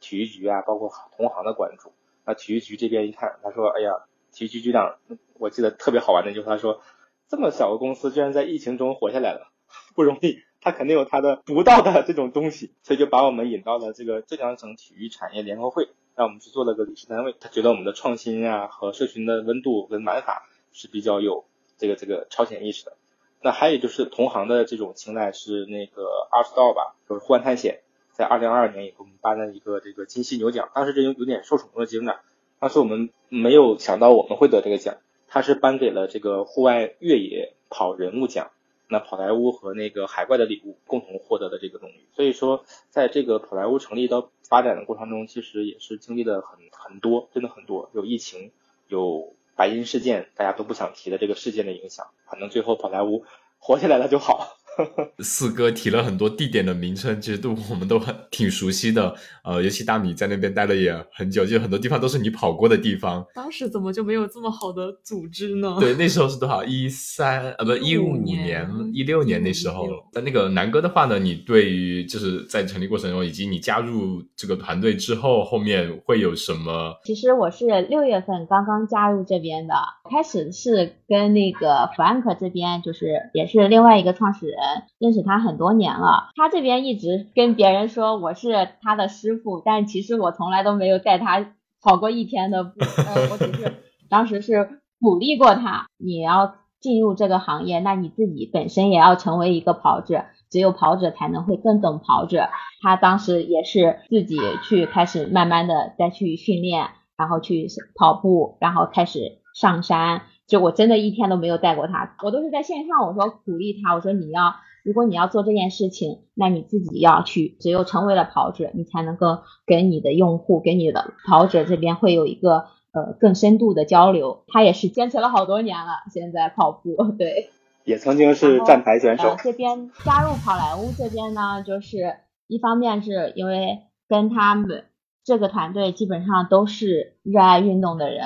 [0.00, 1.92] 体育局啊，包括同行的关注。
[2.24, 4.98] 那体育局这边一看，他说：“哎呀，体育局局长，
[5.38, 6.80] 我记得特别好玩的就是他说，
[7.28, 9.52] 这么小个公司居然在疫情中活下来了，
[9.94, 10.40] 不容易。
[10.62, 17.34] 他肯定有他的独到的这种东西，所以就把我们引到了这个浙江省体育产业联合会，让我们去做了个理事单位。
[17.40, 21.46] 他觉得我们的创新啊和社群的温度跟玩法是比较有
[21.78, 22.92] 这个这个超前意识的。
[23.40, 27.80] 那还有就是同行的这种青睐是那个二十道吧，就是户外探险。”
[28.20, 32.20] 在二零二二年也给我们颁了一个这个金犀牛奖，当时这有有点受宠若惊的，
[32.58, 38.50] 当时我们没有想到我们会得这个奖，他是颁给了这个户外越野跑人物奖，
[38.88, 42.08] 那跑莱坞和那个海怪的礼物共同获得的这个荣誉。
[42.12, 48.52] 所以说，在这个跑莱坞成立到发展的过程中，其实也是经历了很很多，真的很多，有疫情，
[48.88, 53.24] 有白银事件，大家都不想提的这个事件的影响，反正最后跑莱坞
[53.58, 54.58] 活下来了就好。
[55.20, 59.14] 四哥提了很多地点的名称，其实都我们都很挺熟悉的。
[59.44, 63.24] 呃，尤其大米在那边待了也很久，就很多地方都是你跑过的地方。
[63.34, 65.76] 当时怎么就没有这么好的组织呢？
[65.80, 66.62] 对，那时候是多少？
[66.64, 69.88] 一三呃，不，一五年、一六年那时候。
[70.12, 76.94] 那那个南哥的话呢，你对于就是在成立过程中，以及你加入这个团队之后，后面会有什么？
[77.04, 79.74] 其实我是六月份刚刚加入这边的，
[80.08, 84.59] 开始是跟那个 Frank 这边，就是也是另外一个创始人。
[84.98, 93.74] 认识他很多年了，他这边一直跟别人说我是他的师傅，但其实我从来都没有带他跑过一天的步，我只是
[94.08, 102.48] 当时是鼓励过他，你要进入这个行业，那你自己本身也要成为一个跑者，只有跑者才能会更懂跑者。
[102.82, 110.22] 他当时也是自己去开始慢慢的再去训练，然后去跑步，然后开始上山。
[110.50, 113.06] 就我真的一天都没有带过他，我都是在线上。
[113.06, 117.56] 我说鼓励他，我说你要，如果你要做这件事情，那你自己要去。
[117.60, 124.42] 只有成为了跑者，你才能够跟你的用户、跟你的跑者这边会有一个呃更深度的交流。
[124.48, 127.50] 他也是坚持了好多年了，现在跑步对，
[127.84, 129.36] 也曾经是站台选手。
[129.44, 132.16] 这边加入跑莱坞这边呢，就是
[132.48, 134.86] 一方面是因为跟他们
[135.24, 138.24] 这个团队基本上都是热爱运动的人。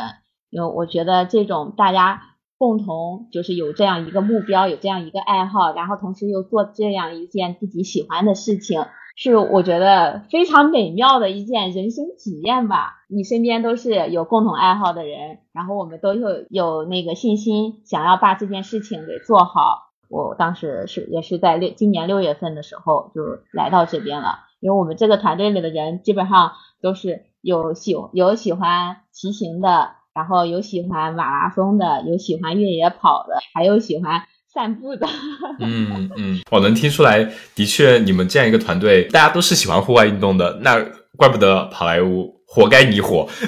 [0.55, 2.23] 因为我觉得这种大家
[2.59, 8.87] 共同就是有这样一个目标，有这样一个爱好，然后同时又做这样一件自己喜欢的事情，
[9.17, 13.05] 是我觉得非常美妙的一件人生体验吧。
[13.09, 19.91] 你身边都是有共同爱好的人，然后我们都有有那个信心，想要把这件事情给做好。
[20.09, 29.97] 我当时是也是在六今年六月份的时候就来到这边了，因为我们这个团队里的人基本上都是有喜有喜欢骑行的。
[30.15, 34.23] 然后有喜欢马拉松的，有喜欢越野跑的，还有喜欢
[34.53, 35.09] 散步的。
[35.59, 40.81] 嗯嗯，我能听出来，的确，你们这样一个团队，大家都是喜欢户外运动的，那
[41.17, 43.29] 怪不得跑莱坞活该你火。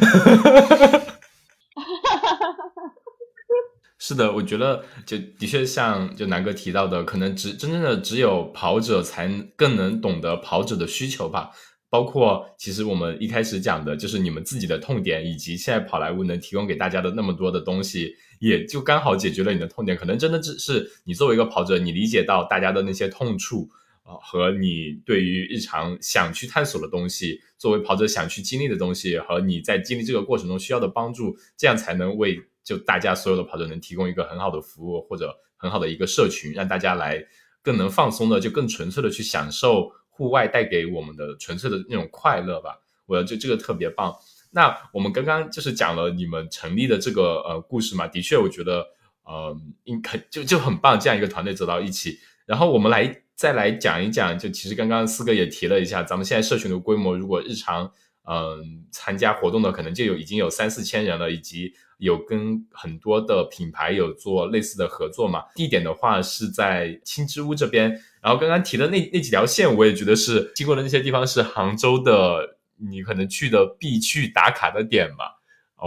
[3.98, 11.50] 是的，我觉得就的确像就南哥提到的，可能只真正的只有跑者才更能懂得跑者的需求吧。
[11.88, 19.96] 包括其实我们一开始讲的就是你们自己的痛点，以及现在跑莱坞能提供给大家的那么多的东西，也就刚好解决了你的痛点。
[19.96, 23.68] 可能真的只是你作为一个跑者，你理解到大家的那些痛处
[24.02, 37.24] 啊，和你对于日常想去探索的东西，作为跑者想去经历的东西，和你在经历这个过程中需要的帮助，这样才能为就大家所有的跑者能提供一个很好的服务，或者很好的一个社群，让大家来
[37.62, 39.92] 更能放松的，就更纯粹的去享受。
[40.16, 44.14] 户外带给我们的纯粹的那种快乐吧，我觉得这个特别棒。
[44.50, 48.86] 那我们刚刚就是讲了你们成立的这个呃故事嘛，的确我觉得
[49.24, 52.18] 呃应很就就很棒，这样一个团队走到一起。
[52.46, 57.92] 然后我们来再来讲一讲，就其实刚刚四哥也提了一下，咱们现在社群的规模，如果日常
[58.24, 65.42] 嗯参加活动的可能就有已经有三四千人了，以及有跟很多的品牌有做类似的合作嘛。
[65.54, 68.00] 地点的话是在青之屋这边。
[68.26, 72.58] 然后刚刚提的那那几条线，我也觉得是经过的那些地方是杭州的，
[72.90, 75.35] 你可能去的必去打卡的点吧。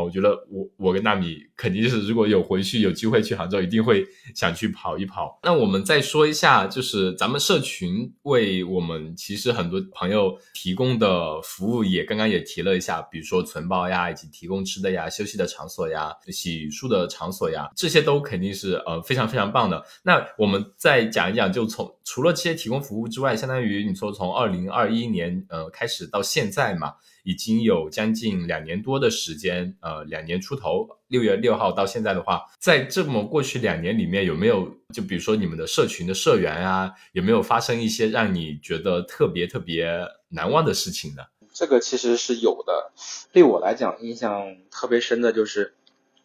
[0.04, 5.40] 我觉得我我跟大米肯定是，如果有回去有机会去杭州，一定会想去跑一跑。
[5.44, 19.84] 那我们再说一下，就是咱们社群为我们其实很多朋友提供的服务，也刚刚也提了一下，比如说存包呀，以及提供吃的呀、休息的场所呀、洗漱的场所呀，这些都肯定是呃非常非常棒的。
[20.04, 26.94] 那我们再讲一讲，就从除了这些提供服务之外，相当于你说从二零二一年呃开始到现在嘛。
[27.30, 39.86] 已经有将近两年多的时间，呃，两年出头，六月六号到现在的话，在这么过去两年里面，有没有就比如说你们的社群的社员啊，有没有发生一些让你觉得特别特别
[40.30, 41.22] 难忘的事情呢？
[41.54, 42.92] 这个其实是有的，
[43.32, 45.76] 对我来讲印象特别深的就是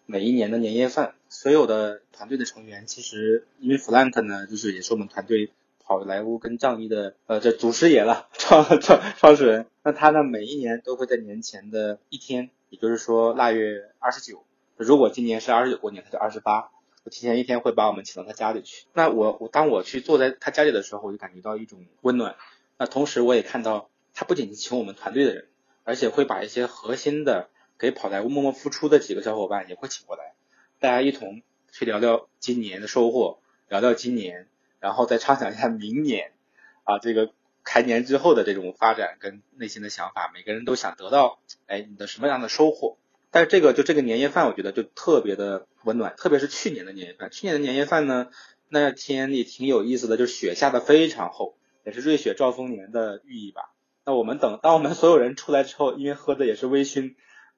[0.07, 5.51] 每一年的年夜饭，所有的团队的成员，其实因为 FLANK 呢，就是也是我们团队。
[5.87, 9.67] 好莱坞跟仗义的呃，这祖师爷了，创创创始人。
[9.83, 14.45] 那他呢，每一年都会在年前的一天，也就是说腊月二十九。
[14.79, 16.71] 如果今年是二十九过年，他就二十八，
[17.05, 18.87] 我提前一天会把我们请到他家里去。
[18.95, 22.37] 那我我当我去坐在他家里的时候，我就感觉到一种温暖。
[22.79, 25.49] 那同时我也看到，他不仅仅请我们团队的人，
[25.85, 30.33] 而且会把一些核心的给跑莱坞默默付出的几个小伙伴也会请过来，
[30.81, 34.49] 大家一同去聊聊今年的收获，聊聊今年。
[34.85, 36.33] 然后再畅想一下明年
[36.83, 37.33] 啊这个
[37.65, 42.99] 开年之后的这种发展跟内心的想法，每个人都想得到哎你的什么样的收获？
[43.31, 48.29] 但是这个就这个年夜饭，我觉得就特别的温暖，特别是去年的年夜饭，去年的年夜饭呢，
[48.69, 51.57] 那天也挺有意思的，就是雪下的非常厚，
[51.87, 53.73] 也是瑞雪兆丰年的寓意吧。
[54.05, 57.15] 那我们等当我们所有人出来之后，因为喝的也是微醺。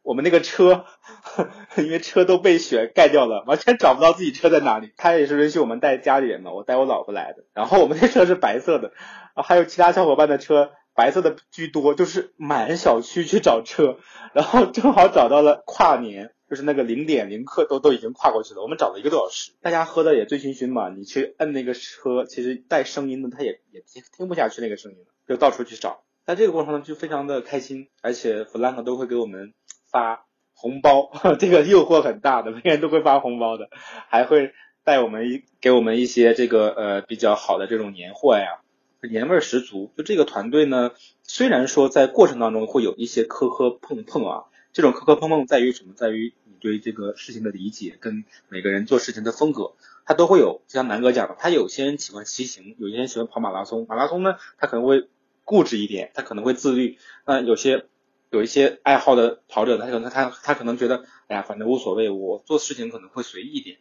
[0.07, 0.85] 我们那个车，
[1.79, 4.93] 因为车都被雪盖掉了，完全找不到自己车在哪里。
[4.97, 7.43] 他也是允许我们带家里人嘛，我带我老婆来的。
[7.53, 8.93] 然后我们那车是白色的，
[9.35, 13.99] 还有其他小伙伴的车白色的居多，就是满小区去找车，
[14.33, 18.63] 然后正好找到了跨年，就是那个零点零刻都都已经跨过去了。
[18.63, 26.05] 我们找了一个多小时，大家喝的也醉醺醺嘛，你去摁那个车，其实带声音的，他也也听听不下去那个声音了，就到处去找。
[26.25, 29.53] 在这个过程中就非常的开心，而且弗兰克都会给我们。
[29.91, 33.69] 发红包， 这个诱惑很大的，每个人都会发红包的，
[34.09, 34.53] 还会
[34.85, 38.61] 带我们一给我们一些这个呃比较好的这种年货呀，
[39.03, 39.93] 年味十足。
[39.97, 45.93] 就这个团队呢，虽然说在过程当中会有一些磕磕碰碰啊，这种磕磕碰碰在于什么？
[45.95, 49.73] 在于你对这个事情的理解跟每个人做事情的风格，
[50.05, 50.63] 他都会有。
[50.67, 55.09] 就像南哥讲的，他有些人喜欢骑行，有些人喜欢跑马拉松，马拉松呢他可能会
[55.45, 57.87] 固执一点，他可能会自律，那有些。
[58.31, 63.79] 有一些爱好的跑者，他可能他他可能觉得，哎呀，反正无所谓，我做事情可能会随意一点。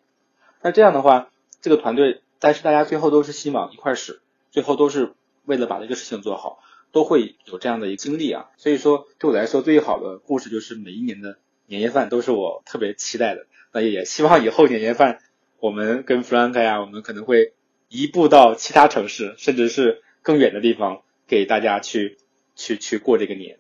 [0.62, 1.30] 那这样的话，
[1.62, 4.22] 这个团队，但是大家最后都是希望一块使，
[4.52, 5.14] 最后都是
[5.46, 6.60] 为了把这个事情做好，
[6.92, 8.50] 都会有这样的一个经历啊。
[8.58, 11.38] 所以说，对我来说，最好的故事就是每一年的
[11.68, 13.48] 年夜饭都是我特别期待的。
[13.74, 15.20] 那也希望以后年夜饭，
[15.60, 17.54] 我们跟 Frank 呀，我们可能会
[17.90, 22.18] 移步到其他城市，甚至是更远的地方，给大家去
[22.56, 23.60] 去去过这个年。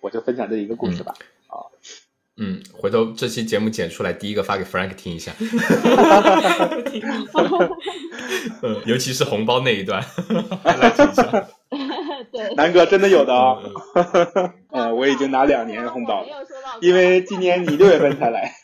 [0.00, 1.14] 我就分享这一个故事吧，
[1.48, 1.58] 啊，
[2.36, 5.32] 嗯，回头这期节目剪出来，第一个发给 Frank 听一下，
[8.62, 10.04] 嗯，尤其是红包那一段，
[10.64, 11.48] 来听一下。
[12.32, 13.58] 对，南哥真的有的啊，
[14.72, 16.28] 嗯， 我已经拿两年红包了，
[16.80, 18.54] 因为今年你六月份才来。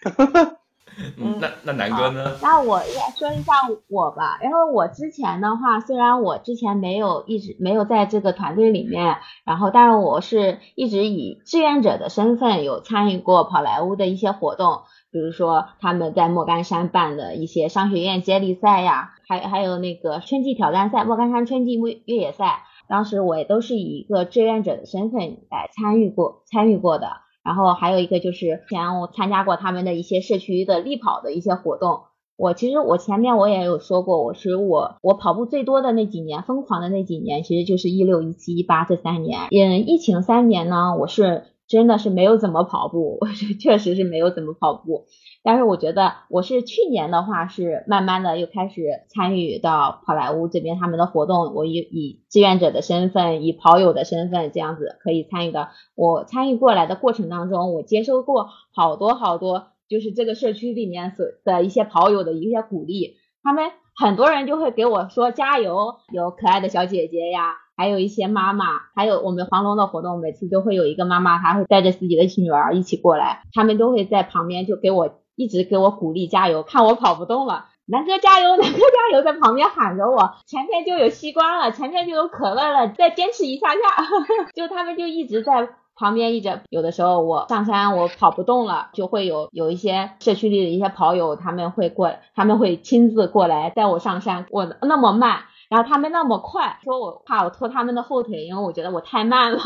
[1.19, 2.37] 嗯，那那南哥呢？
[2.43, 3.53] 那我也说一下
[3.89, 4.39] 我吧。
[4.41, 21.75] 然后我之前的话，虽然我之前没有一直没有在这个团队里面，然后但是我是一直以志愿者的身份有参与过跑莱坞的一些活动，比如说他们在莫干山办的一些商学院接力赛呀，还还有那个春季挑战赛、莫干山春季
[22.05, 27.24] 越野赛，当时我也都是以一个志愿者的身份来参与过参与过的。
[27.45, 32.01] 然后还有一个就是前我参加过他们的一些社区的力跑的一些活动。
[32.37, 39.43] 我其实我前面我也有说过，我是我我跑步最多的那几年，疯狂的那几年，其实就是一六、一七、一八这三年。
[39.53, 45.07] 嗯，疫情三年呢，我是真的是没有怎么跑步， 我是确实是没有怎么跑步。
[45.43, 55.69] 但是我觉得我是去年的话是慢慢的又开始参与到跑莱坞这边他们的活动，我以以志愿者的身份，以跑友的身份这样子可以参与的。
[55.95, 68.65] 我参与过来的过程当中，我接收过好多好多，就是这个社区里面所的一些跑友的一些鼓励，他们很多人就会给我说加油，有可爱的小姐姐呀，还有一些妈妈，
[68.97, 75.21] 还有我们黄龙的活动，每次都会有一个妈妈，她会带着自己的女儿一起过来，他们都会在旁边就给我。
[75.37, 83.81] 一直给我鼓励加油，看我跑不动了，南哥加油，南哥加油，在旁边喊着我，前面就有西瓜了，前面就有可乐了，再坚持一下下，
[84.55, 95.41] 就他们就一直在旁边一直，有的时候我上山我跑不动了，就会有有一些社区里的一些跑友，他们会过，他们会亲自过来带我上山，我那么慢。
[95.71, 99.59] 然后他们那么快，说我怕我拖他们的后腿，因为我觉得我太慢了。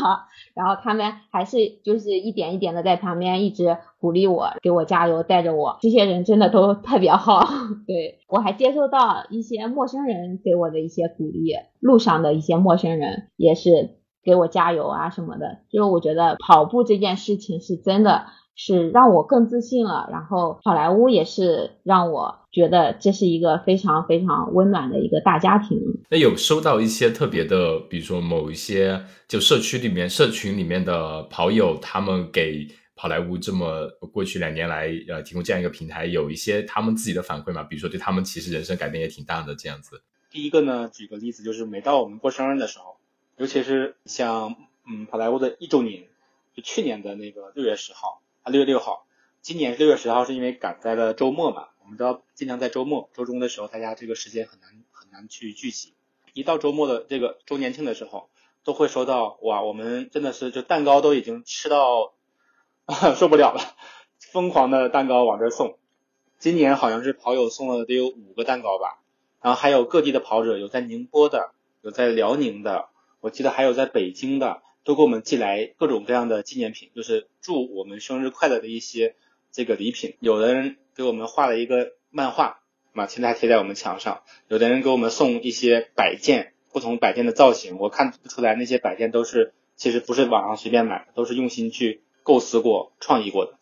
[0.55, 5.77] 然后他们还是就是一点一点的在旁边一直鼓励我，给我加油，带着我。
[5.81, 7.47] 这些人真的都特别好。
[7.85, 13.98] 对我还接收到一些陌生人给我的一些鼓励，路上的一些陌生人也是
[14.29, 15.59] 给我加油啊什么的。
[15.71, 18.27] 就是我觉得跑步这件事情是真的。
[18.61, 25.79] 是让我更自信了，然后好莱坞也是让我觉得这是一个非常非常温暖的一个大家庭。
[26.09, 32.67] 那有收到一些特别的，比如说某一些就社区里面、社群里面的跑友，他们给
[32.97, 37.63] 好莱坞这么过去两年来呃提供这样一个平台，有一些他们自己的反馈嘛？
[37.63, 40.01] 比如说对他们其实人生改变也挺大的这样子。
[40.29, 42.97] 第一个呢，举个例子，就是每到我们过生日的时候，
[43.39, 46.09] 尤其是像嗯好莱坞的一周年，
[46.53, 48.21] 就去年的那个六月十号。
[48.43, 49.05] 啊六月六号，
[49.41, 51.69] 今年六月十号是因为赶在了周末嘛？
[51.81, 55.93] 我们知道，尽量在周末、周中的时候，大家这个时间很难很难去聚集。
[56.33, 58.29] 一到周末的这个周年庆的时候，
[58.65, 62.13] 都会收到哇，我们真的是就蛋糕都已经吃到
[63.15, 63.61] 受不了了，
[64.19, 65.77] 疯狂的蛋糕往这送。
[66.39, 69.01] 今年好像是跑友送了得有五个蛋糕吧，
[69.41, 72.89] 然后还有各地的跑者，有在宁波的，有在辽宁的，
[73.21, 79.15] 我记得还有在北京的，都给我们寄来各种各样的纪念品，就是祝我们生日快乐的一些
[79.51, 80.15] 这个礼品。
[80.19, 82.61] 有的人给我们画了一个漫画，
[82.93, 84.23] 嘛，现在还贴在我们墙上。
[84.47, 93.53] 有的人给我们送一些摆件，不同摆件的造型，我看不出来那些摆件都是其实不是网上随便买的，都是用心去构思过、创意过的。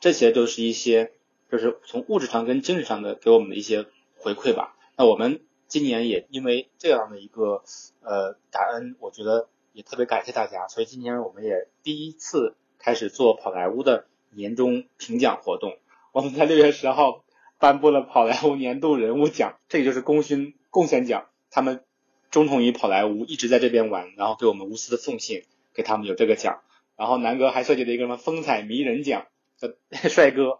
[0.00, 1.12] 这些都是一些
[1.50, 3.86] 就是从物质上跟精神上的给我们的一些
[4.16, 4.74] 回馈吧。
[4.96, 7.62] 那我们今年也因为这样的一个
[8.02, 15.78] 呃感恩，我觉得也特别感谢大家，所以今年我们也第一次开始做跑莱坞的年终评奖活动。
[16.10, 17.24] 我们在六月十号
[17.60, 21.28] 颁布了跑莱坞年度人物奖，这个就是功勋贡献奖。
[21.52, 21.84] 他们
[22.32, 26.62] 忠诚于跑莱坞，一直在这边玩，然后给我们无私的奉献，给他们有这个奖。
[26.96, 29.28] 然后南哥还设计了一个什么风采迷人奖，
[30.10, 30.58] 帅哥、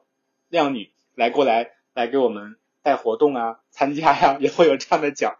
[0.48, 2.59] 靓女来过来来给我们。
[2.83, 5.37] 带活动啊，参加呀，也会有这样的奖。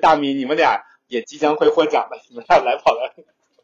[0.00, 3.12] 大米，你们俩也即将会获奖的，你们俩来跑了。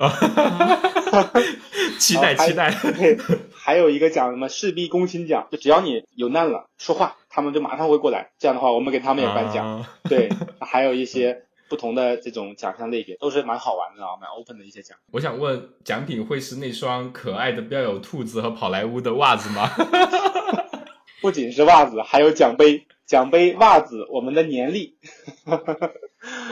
[1.98, 2.74] 期待期待。
[2.96, 3.16] 对，
[3.54, 8.30] 还有一个奖什么士兵公亲奖，就只要你有难了说话，他们就马上会过来。
[8.38, 9.84] 这样的话，我们给他们也颁奖。
[10.08, 10.28] 对，
[10.60, 14.98] 还有一些不同的这种奖项类别，都是蛮好玩的啊，蛮 open 的一些奖。
[15.12, 19.70] 我想问，奖品会是那双可爱的标有兔子和跑莱坞的袜子吗？
[21.22, 22.84] 不仅是袜子，还有奖杯。
[23.06, 24.96] 奖杯、袜子，我们的年历。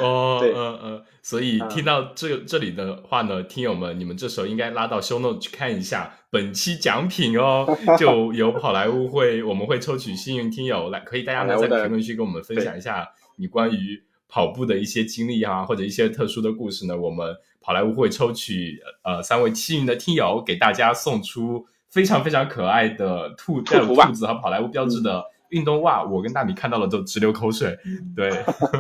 [0.01, 25.25] 哦，对，嗯嗯，所以听到这这里的话呢，听友们，你们这时候应该拉到 show note 去看一下本期奖品哦， 就有跑来坞会，我们会抽取幸运听友来，可以大家呢在评论区跟我们分享一下你关于跑步的一些经历啊，或者一些特殊的故事呢，我们跑来坞会抽取呃三位幸运的听友，给大家送出非常非常可爱的兔带有兔子和跑来坞标志的。
[25.51, 27.79] 运动袜，我跟大米看到了都直流口水。
[28.17, 28.31] 对，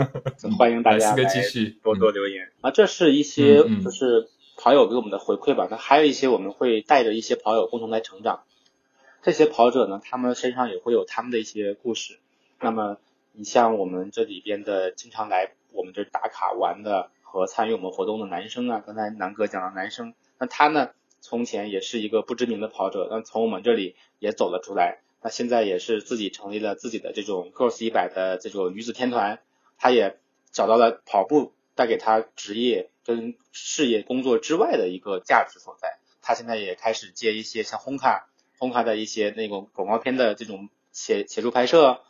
[0.59, 2.71] 欢迎大家 来继续多多留言啊！
[2.71, 5.69] 这是一些就是跑友给我们的回馈吧。
[5.71, 8.45] 那还有一些我们会带着一些跑友共同来成长。
[9.23, 12.19] 这些跑者呢，他们身上也会有他们的一些故事。
[12.61, 12.97] 那么
[13.33, 20.91] 你像我们这里边的经常来我们这打卡玩的和参与我们活动的男生啊，刚才南哥讲的男生，那他呢
[21.21, 25.01] 从前也是一个不知名的跑者，但从我们这里也走了出来。
[25.23, 29.41] 那现在也是自己成立了自己的这种 Girls 一百的这种女子天团，
[29.77, 30.19] 她也
[30.51, 35.99] 找到了跑步带给她职业跟事业工作之外的一个价值所在。
[36.23, 42.01] 她现在也开始接一些像红卡红卡的一些那种广告片的这种协协助拍摄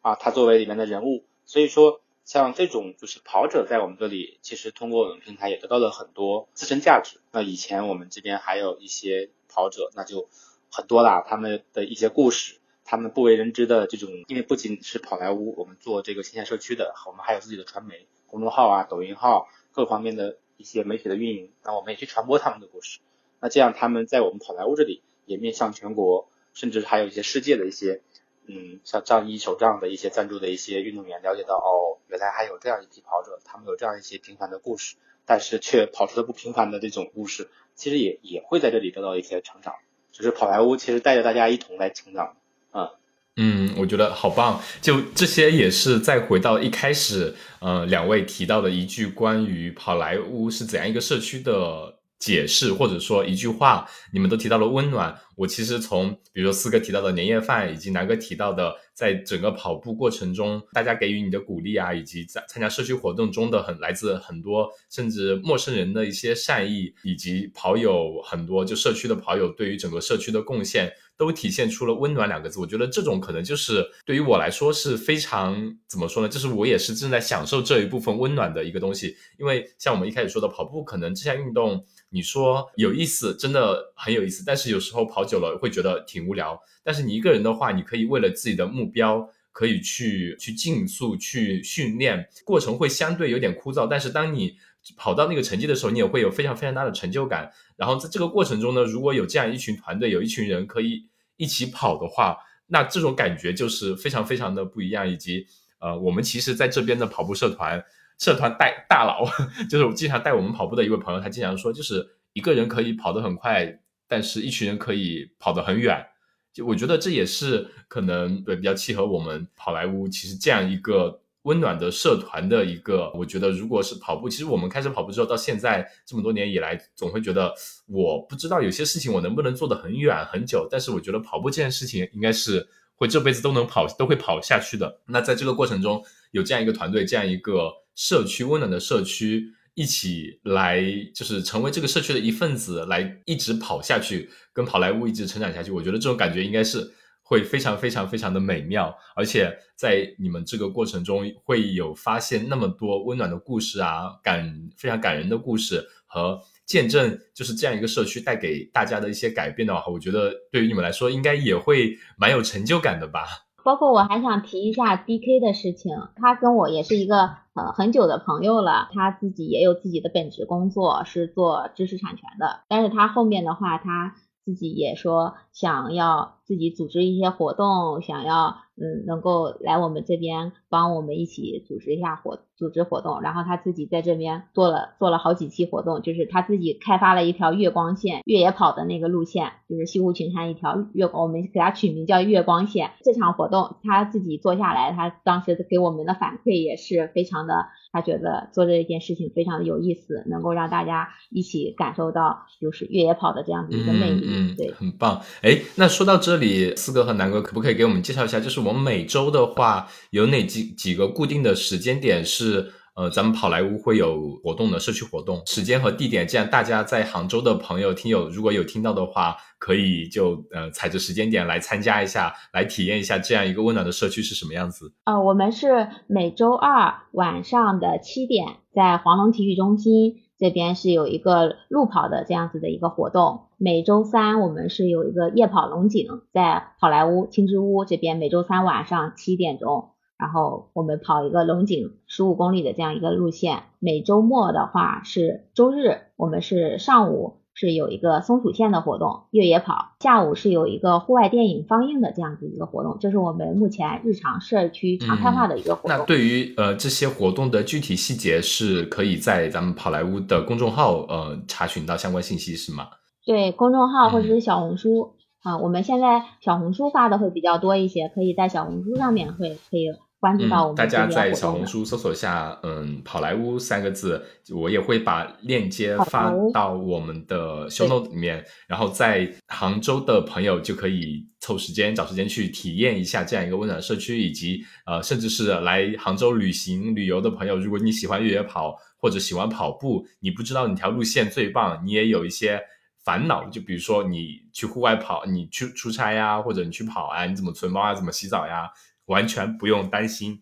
[0.00, 7.20] 啊，她作为里面的人物，所以说像这种就是跑者在我们这里，其实通过我们平台也得到了很多自身价值。
[7.32, 10.28] 那以前我们这边还有一些跑者，那就
[10.70, 12.59] 很多啦，他们的一些故事。
[12.90, 22.98] 他们不为人知的这种，因为不仅是跑莱坞，我们做这个线下社区的，我们还有自己的传媒公众号啊、抖音号各方面的一些媒体的运营，那我们也去传播他们的故事。
[23.38, 28.02] 那这样他们在我们跑莱坞这里也面向全国，甚至还有一些世界的一些，
[28.46, 39.76] 嗯，像仗义守仗的一些赞助的一些运动员了解到，哦，原来还有这样一批跑者，他们有这样一些平凡的故事，但是却跑出了不平凡的这种故事，其实也也会在这里得到一些成长。
[40.10, 42.36] 就是跑莱坞其实带着大家一同来成长。
[42.70, 42.88] 啊，
[43.36, 44.60] 嗯，我觉得好棒。
[44.80, 55.18] 就这些也是再回到一开始，呃，两位提到的一句关于跑莱坞是怎样一个社区的解释，或者说一句话，你们都提到了温暖。
[55.36, 70.92] 我其实从比如说四哥提到的年夜饭，以及南哥提到的，在整个跑步过程中，大家给予你的鼓励啊，以及在参加社区活动中的很来自很多甚至陌生人的一些善意，以及跑友很多就社区的跑友对于整个社区的贡献。
[71.20, 76.28] 都体现出了温暖两个字，我觉得这种可能就是对于我来说是非常怎么说呢？
[76.30, 79.14] 就是我也是正在享受这一部分温暖的一个东西。
[79.38, 86.58] 因为像我们一开始说的，跑步可能这项运动，你说有意思，真的很有意思，但是有时候跑久了会觉得挺无聊。
[86.82, 93.86] 但是你一个人的话，你可以为了自己的目标，可以去去竞速、去训练，过程会相对有点枯燥。
[93.86, 94.56] 但是当你
[94.96, 97.50] 跑到那个成绩的时候，你也会有非常非常大的成就感。
[97.76, 101.06] 然后在这个过程中呢，如果有这样一群团队，有一群人可以
[101.36, 105.06] 一起跑的话，那这种感觉就是非常非常的不一样。
[105.08, 105.46] 以及
[105.80, 107.82] 呃，我们其实在这边的跑步社团，
[108.18, 109.26] 社团带大佬，
[109.68, 116.04] 就是我经常带我们跑步的一位朋友，他经常说，就是一个人可以跑得很快，但是一群人可以跑得很远。
[116.52, 121.19] 就我觉得这也是可能对比较契合我们跑莱坞，其实这样一个。
[121.42, 127.52] 温暖的社团的一个，我觉得如果是跑步，其实我们开始跑步之后到现在这么多年以来，总会觉得
[127.86, 135.00] 我不知道有些事情我能不能做得很远很久，但是我觉得跑步这件事情应该是会这辈子都能跑都会跑下去的。
[135.06, 139.54] 那在这个过程中，有这样一个团队，这样一个社区温暖的社区。
[139.74, 140.82] 一起来，
[141.14, 145.70] 就是成为这个社区的一份子，来一直跑下去，跟跑莱坞一直成长下去。
[145.70, 146.92] 我觉得这种感觉应该是
[147.30, 163.22] 会非常非常非常的美妙，而且在你们这个过程中会有发现那么多温暖的故事啊，感非常感人的故事和见证，就是这样一个社区带给大家的一些改变的话，我觉得对于你们来说应该也会蛮有成就感的吧。
[163.62, 178.56] 包括我还想提一下 D K 的事情，他跟我也是一个呃很久的朋友了，他自己也有自己的本职工作，是做知识产权的，但是他后面的话，他自己也说想要自己组织一些活动，想要。
[178.82, 192.92] 嗯，能够来我们这边帮我们一起组织一下活组织活动，然后他自己在这边做了做了好几期活动，就是他自己开发了一条月光线越野跑的那个路线，就是西湖群山一条月，我们给他取名叫月光线。
[193.02, 205.20] 这场活动他自己做下来，他当时给我们的反馈也是非常的，他觉得做这一件事情非常的有意思，能够让大家一起感受到就是越野跑的这样的一个魅力，对，很棒。
[205.42, 208.72] 哎，那说到这里，四哥和南哥可不可以给我们介绍一下，就是我。
[208.72, 224.92] 们每周的话，有哪几几个固定的时间点是呃，咱们好莱坞会有活动的社区活动时间和地点，这样大家在杭州的朋友听友如果有听到的话，可以就呃踩着时间点来参加一下，来体验一下这样一个温暖的社区是什么样子。
[225.04, 230.22] 呃，我们是每周二晚上的七点，在黄龙体育中心。
[230.40, 243.64] 这边是有一个路跑的这样子的一个活动，每周三我们是有一个夜跑龙井，在好莱坞青之屋这边每周三晚上七点钟，然后我们跑一个龙井十五公里的这样一个路线。
[243.78, 247.39] 每周末的话是周日，我们是上午。
[247.60, 249.92] 是有一个松鼠线的活动，越野跑。
[250.00, 255.98] 下午是有一个户外电影放映的这样子一个活动，这是我们目前日常社区常态化的一个活动。
[255.98, 262.88] 那对于呃这些活动的具体细节，是可以在咱们好莱坞的公众号呃查询到相关信息，是吗？
[263.26, 269.88] 对，公众号或者是小红书啊，我们现在小红书发的会比较多一些，可以在小红书上面会可以。
[270.20, 278.44] 关注到我们大家在小红书搜索下，嗯，好莱坞三个字，我也会把链接发到我们的 show note 里面。
[278.68, 292.60] 然后在杭州的朋友就可以凑时间找时间去体验一下这样一个温暖社区，以及呃，甚至是来杭州旅行旅游的朋友，如果你喜欢越野跑或者喜欢跑步，你不知道哪条路线最棒，你也有一些
[293.02, 298.68] 烦恼，就比如说你去户外跑，你去出差呀，或者你去跑啊，你怎么存包啊，怎么洗澡呀？
[299.10, 300.40] 完全不用担心，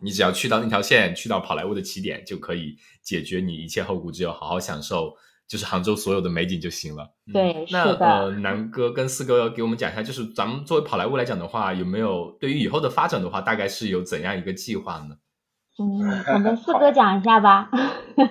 [0.00, 5.16] 你只要去到那条线，去到好莱坞的起点，就可以解决你一切后顾之忧，好好享受
[5.48, 7.12] 就是杭州所有的美景就行了。
[7.32, 15.16] 对，那呃，南哥跟四哥给我们讲一下，就是咱们作为好莱坞来讲的话，有没有对于以后的发展的话，大概是有怎样一个计划呢？
[15.78, 17.70] 嗯，我们四哥讲一下吧。
[17.74, 18.28] 嗯，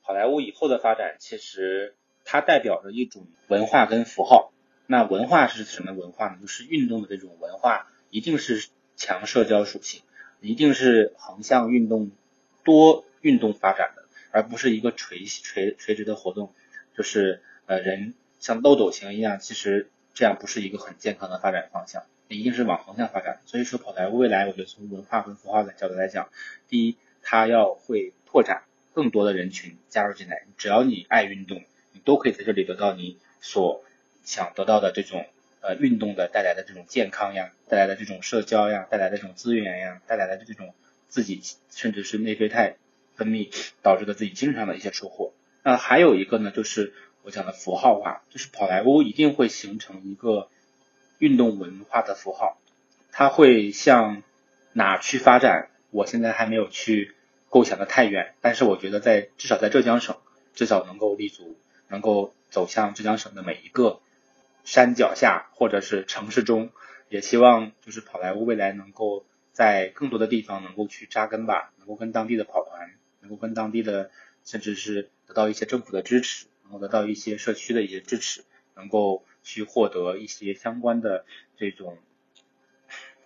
[0.00, 4.52] 好莱坞以后的发展，其实它代表着一种文化跟符号。
[4.86, 6.38] 那文化是什么文化呢？
[6.40, 8.70] 就是运动的这种文化，一定是。
[9.02, 10.00] 强社交属性，
[10.40, 12.12] 一定是横向运动、
[12.62, 16.54] 多运动发展的，而不是一个垂垂垂直的活动，
[16.96, 23.40] 就是呃人像漏斗形一样，其实这样不是一个很健康的发展方向，一定是往横向发展。
[23.44, 26.28] 所以说，跑台未来，我觉得从文化和孵化的角度来讲，
[26.68, 28.62] 第一，它要会拓展
[28.94, 33.82] 更多的人群加入进来，只要你爱运动，你都可以在这里得到你所
[34.22, 35.26] 想得到的这种。
[35.62, 40.74] 呃，运动的带来的这种健康呀，带来的这种社交呀，带来的这种资源呀，带来的这种
[41.06, 41.40] 自己
[41.70, 42.74] 甚至是内啡肽
[43.14, 43.48] 分泌
[43.80, 45.32] 导致的自己精神上的一些收获。
[45.62, 46.92] 那还有一个呢，就是
[47.22, 50.48] 我讲的符号化，就是跑莱坞一定会形成一个
[51.18, 52.58] 运动文化的符号，
[53.12, 54.24] 它会向
[54.72, 55.68] 哪去发展？
[55.90, 57.14] 我现在还没有去
[57.50, 60.16] 构想的太远，但是我觉得在至少在浙江省，
[60.54, 61.56] 至少能够立足，
[61.86, 64.00] 能够走向浙江省的每一个。
[64.64, 66.70] 山脚下或者是城市中，
[67.08, 74.10] 也希望就是跑莱坞未来能够在更多的地方能够去扎根吧，能够跟当地的跑团，能够跟当地的
[74.44, 78.44] 甚至是得到一些政府的支持，能够得到一些社区的一些支持，
[78.76, 81.26] 能够去获得一些相关的
[81.58, 81.98] 这种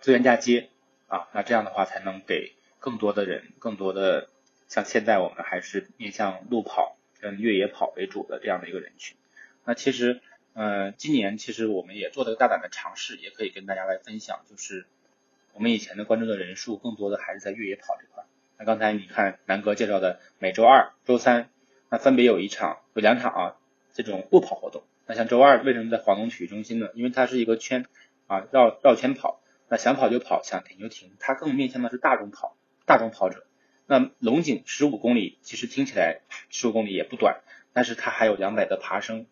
[0.01, 0.69] 资源嫁接
[1.07, 4.29] 啊，那这样的话才能给更多的人，更多的
[4.67, 9.15] 像现在我们还是面向路跑跟越野跑为主的这样的一个人群，
[9.63, 10.19] 那其实。
[10.59, 14.87] 嗯，今年其实我们也做了个大胆的尝试，也可以跟大家来分享，就是
[15.53, 18.23] 我们以前的关注的人数更多的还是在越野跑这块。
[18.57, 21.51] 那刚才你看南哥介绍的每周二、周三，
[21.91, 23.55] 那分别有一场、有两场啊
[23.93, 24.81] 这种路跑活动。
[25.05, 26.89] 那像周二为什么在华东体育中心呢？
[26.95, 27.85] 因为它是一个圈
[28.25, 29.39] 啊绕绕圈跑，
[29.69, 33.45] 那想跑就跑，想停就停，它更面向的是大众跑，大众跑者。
[33.85, 37.41] 那龙井十五公里，其实听起来十五公里也不短，
[37.73, 39.27] 但是它还有两百的爬升，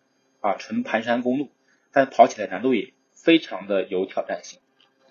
[0.46, 1.50] 啊，纯盘山公路，
[1.92, 4.60] 但跑起来难度也非常的有挑战性。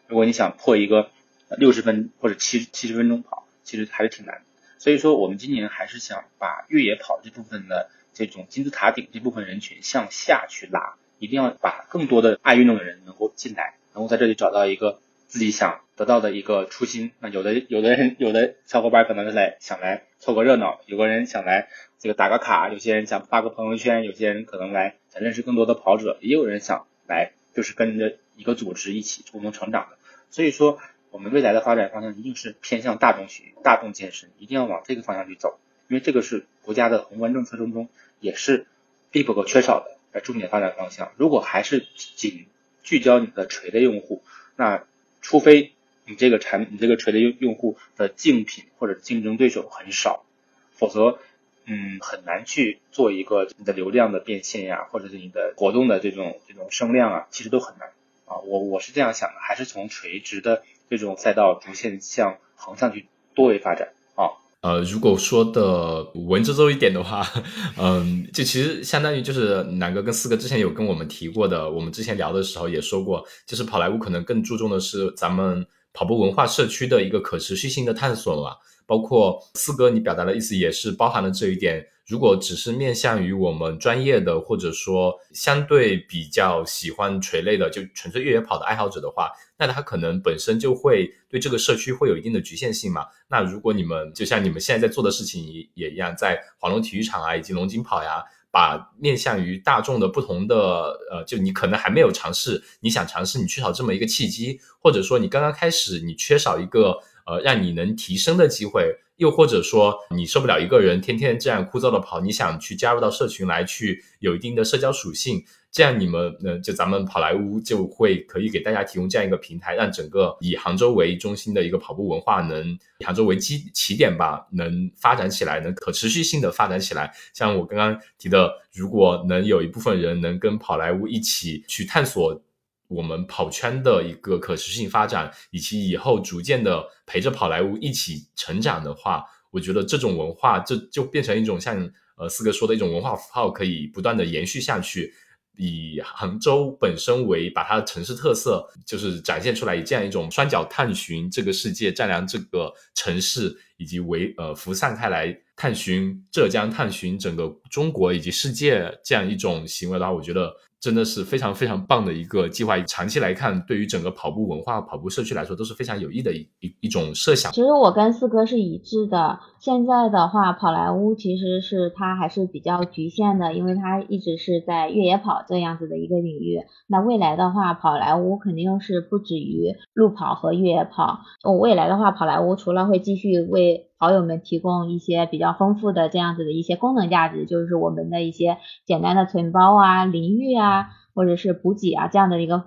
[0.07, 1.11] 如果你想破一个
[1.59, 4.43] 六十分或者七七十分钟跑，其实还是挺难。
[4.79, 17.11] 所以说，我们今年还是想把越野跑这部分的这种金字塔顶这部分人群向下去拉，一定要把更多的爱运动的人能够进来，能够在这里找到一个自己想得到的一个初心。
[17.19, 21.69] 那有的有的人有的小伙伴可能是来想来凑个热闹，有个人想来
[21.99, 29.99] 这个打个卡，有些人想发个朋友圈，有些人可能来认识更多的跑者，也有人想来就是跟着一个组织一起共同成长的。
[30.31, 30.79] 所以说。
[31.11, 37.89] 我们未来的发展方向一定是偏向大众体育、大众健身，一定要往这个方向去走，因为这个是国家的宏观政策当中
[38.19, 38.67] 也是
[39.13, 41.13] 必不可缺少的呃重点发展方向。
[41.17, 42.47] 如果还是仅
[42.83, 44.25] 聚焦你的垂类用户，
[44.57, 44.83] 那
[45.23, 45.73] 除非
[46.05, 50.25] 你这个产你这个垂类用用户的竞品或者竞争对手很少，
[50.73, 51.21] 否则
[51.67, 57.89] 嗯很难去做一个你的流量的变现呀，或者是你的活动的这种这种声量啊，其实都很难
[58.27, 58.39] 啊。
[58.47, 60.63] 我我是这样想的，还是从垂直的。
[60.91, 64.31] 这种赛道逐渐向横向去多维发展啊。
[64.61, 67.27] 呃，如果说的文绉绉一点的话，
[67.81, 78.57] 嗯，就其实相当于就是南哥跟四哥之前有跟我们提过的，我们之前聊的时候也说过，就是跑莱坞可能更注重的是咱们跑步文化社区的一个可持续性的探索嘛。
[78.87, 81.87] 包括四哥你表达的意思也是包含了这一点。
[82.07, 93.07] 如果只是面向于我们专业的，或者说相对比较喜欢垂类的，就纯粹越野跑的爱好者的话，那他可能本身就会对这个社区会有一定的局限性嘛。
[93.29, 108.97] 那如果你们就像你们现在在做的事情也一样，在黄龙体育场啊，以及龙井跑呀，把面向于大众的不同的呃，就你可能还没有尝试，你想尝试，你缺少这么一个契机，或者说你刚刚开始，你缺少一个呃让你能提升的机会。
[109.17, 127.13] 又或者说，你受不了一个人天天这样枯燥的跑，你想去加入到社群来，去有一定的社交属性，这样你们，呃，就咱们跑莱坞就会可以给大家提供这样一个平台，让整个以杭州为中心的一个跑步文化能以杭州为基起点吧，能发展起来，能可持续性的发展起来。
[127.33, 132.43] 像我刚刚提的，如果能有一部分人能跟跑莱坞一起去探索。
[132.89, 145.15] 我们跑圈的一个可持续性发展，以及以后逐渐的陪着跑莱坞一起成长的话，我觉得这种文化这就变成一种像呃四哥说的一种文化符号，可以不断的延续下去。
[145.57, 160.55] 以杭州本身为把它的城市特色，就是展现出来，以这样一种双脚探寻这个世界、丈量这个城市，以及为呃辐散开来探寻浙江、探寻整个中国以及世界这样一种行为的话，我觉得。
[160.85, 167.51] 真的是非常非常棒的一个计划，长期来看，对于整个跑步文化、跑步社区来说都是非常有益的一一一种设想。
[167.53, 169.41] 其实我跟四哥是一致的。
[169.61, 176.61] 现在的话，跑莱坞其实是它还是比较局限的，因为它一直是在越野跑这样子的一个领域。
[176.87, 181.21] 那未来的话，跑莱坞肯定是不止于路跑和越野跑。
[181.43, 190.74] 我未来的话，跑莱坞除了会继续为跑友们提供一些比较丰富的这样子的一些功能价值，就是我们的一些简单的存包啊、淋浴啊，
[191.15, 192.65] 或者是补给啊这样的一个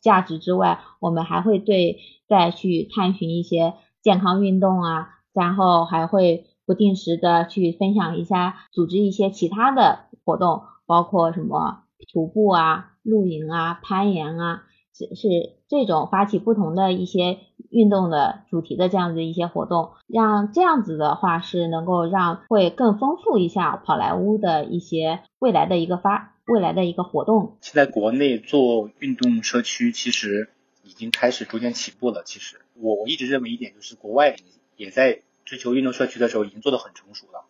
[0.00, 5.14] 价值之外，我们还会对再去探寻一些健康运动啊。
[5.34, 17.38] 然后还会不定时的去分享一下，组织一些其他的活动，包括什么徒步啊、露营啊、攀岩啊，是是这种发起不同的一些
[17.70, 27.58] 运动的主题的这样子一些活动，让这样子的话是能够让会更丰富一下跑莱坞的一些未来的一个发未来的一个活动。
[27.60, 30.50] 现在国内做运动社区其实
[30.82, 32.22] 已经开始逐渐起步了。
[32.24, 34.36] 其实我我一直认为一点就是国外
[34.76, 35.20] 也在。
[35.48, 37.46] 追求运动社区的时候已经做得很成熟了，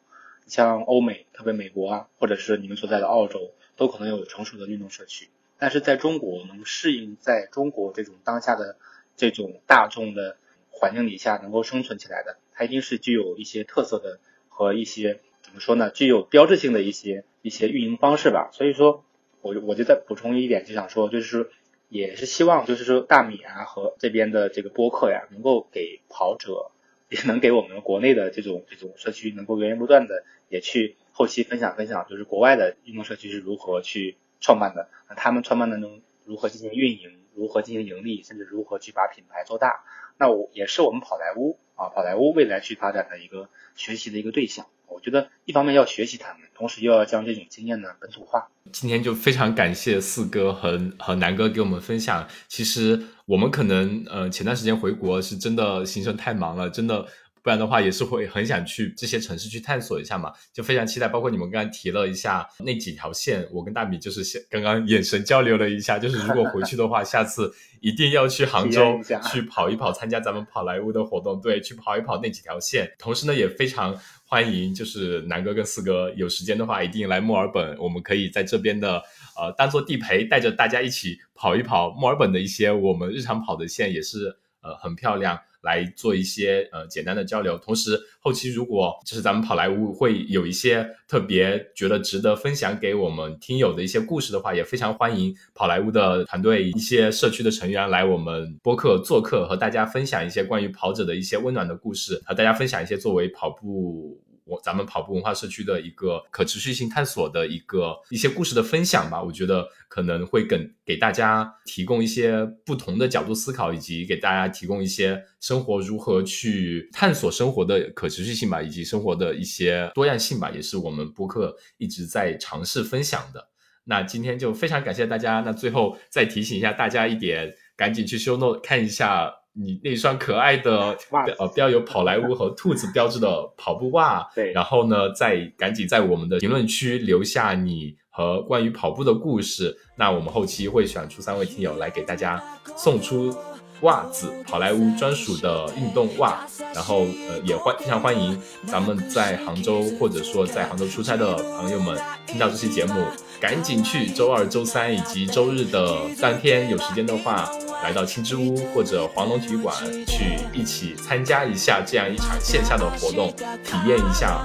[0.46, 3.40] 像欧美，特别美国啊，或者是你们所在的澳洲，
[3.76, 5.28] 都可能有成熟的运动社区。
[5.58, 8.76] 但是在中国能适应在中国这种当下的
[9.16, 10.36] 这种大众的
[10.70, 18.50] 环境底下能够生存起来的，它一定是具有一些特色的和一些怎么说呢，具有标志性的一些一些运营方式吧。
[18.52, 19.04] 所以说，
[19.40, 21.50] 我我就再补充一点，就想说，就是
[21.88, 26.70] 也是希望，就是说大米啊和这边的这个播客呀，能够给跑者。
[27.10, 39.84] 也能给我们国内的这种这种社区能够源源不断的也去后期分享分享，就是国外的运动社区是如何去创办的，那他们创办的中如何进行运营，如何进行盈利，甚至如何去把品牌做大。
[40.18, 44.66] 那我也是我们跑莱坞啊好莱坞未来去发展的一个学习的一个对象。
[44.86, 48.48] 我觉得一方面要学习他们，同时又要将这种经验呢本土化。
[48.72, 52.26] 今天就非常感谢四哥和和南哥给我们分享。
[52.48, 57.06] 其实我们可能呃前段时间回国是真的行程太忙了，真的。
[57.42, 61.08] 不然的话，也是会很想去这些城市去探索一下嘛，就非常期待。
[61.08, 72.90] 包括你们刚刚提了一下那几条线，我跟大米就是刚刚眼神交流了一下，就是如果回去的话，下次一定要去杭州去跑一跑，参加咱们跑莱坞的活动，对，去跑一跑那几条线。
[72.98, 79.02] 同时呢，也非常欢迎，就是南哥跟四哥有时间的话，一定来墨尔本，我们可以在这边的
[79.36, 85.38] 呃当做地陪，带着大家一起跑一跑墨尔本的一些我们日常跑的线，也是呃很漂亮。
[85.62, 104.20] 来做一些呃简单的交流，同时后期如果就是咱们跑莱坞会有一些特别觉得值得分享给我们听友的一些故事的话，也非常欢迎跑莱坞的团队一些社区的成员来我们播客做客，和大家分享一些关于跑者的一些温暖的故事，和大家分享一些作为跑步。
[104.48, 123.48] 我咱们跑步文化社区的一个可持续性探索的一个一些故事的分享吧，我觉得可能会给给大家提供一些不同的角度思考，以及给大家提供一些生活如何去探索生活的可持续性吧，以及生活的一些多样性吧，也是我们播客一直在尝试分享的。
[123.84, 125.40] 那今天就非常感谢大家。
[125.40, 129.32] 那最后再提醒一下大家一点，赶紧去修 note 看一下。
[129.60, 130.96] 你那双可爱的
[131.38, 142.42] 呃标有跑莱坞和兔子标志的跑步袜， 对，然后呢，再赶紧在我们的评论区留下你和关于跑步的故事，那我们后期会选出三位听友来给大家
[142.76, 143.34] 送出
[143.82, 152.94] 袜子，跑莱坞专属的运动袜，然后呃也欢非常欢迎咱们在杭州或者说在杭州出差的朋友们听到这期节目，
[153.40, 157.50] 赶紧去周二、周三以及周日的当天有时间的话。
[157.80, 159.72] 来到青之屋或者黄龙体育馆
[160.04, 163.32] 去一起参加一下这样一场线下的活动，
[163.62, 164.40] 体验一下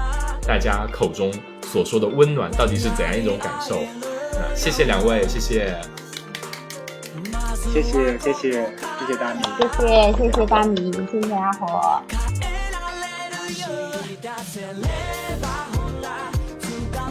[0.48, 1.34] 大家口中
[1.64, 3.82] 所说的温暖到底是怎样一种感受。
[4.34, 5.76] 那谢谢两位，谢谢，
[7.74, 8.52] 谢谢谢谢谢
[9.08, 12.04] 谢大米，谢谢谢谢大米，谢谢阿火。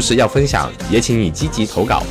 [0.00, 2.02] 事要分享，也请你积极投稿。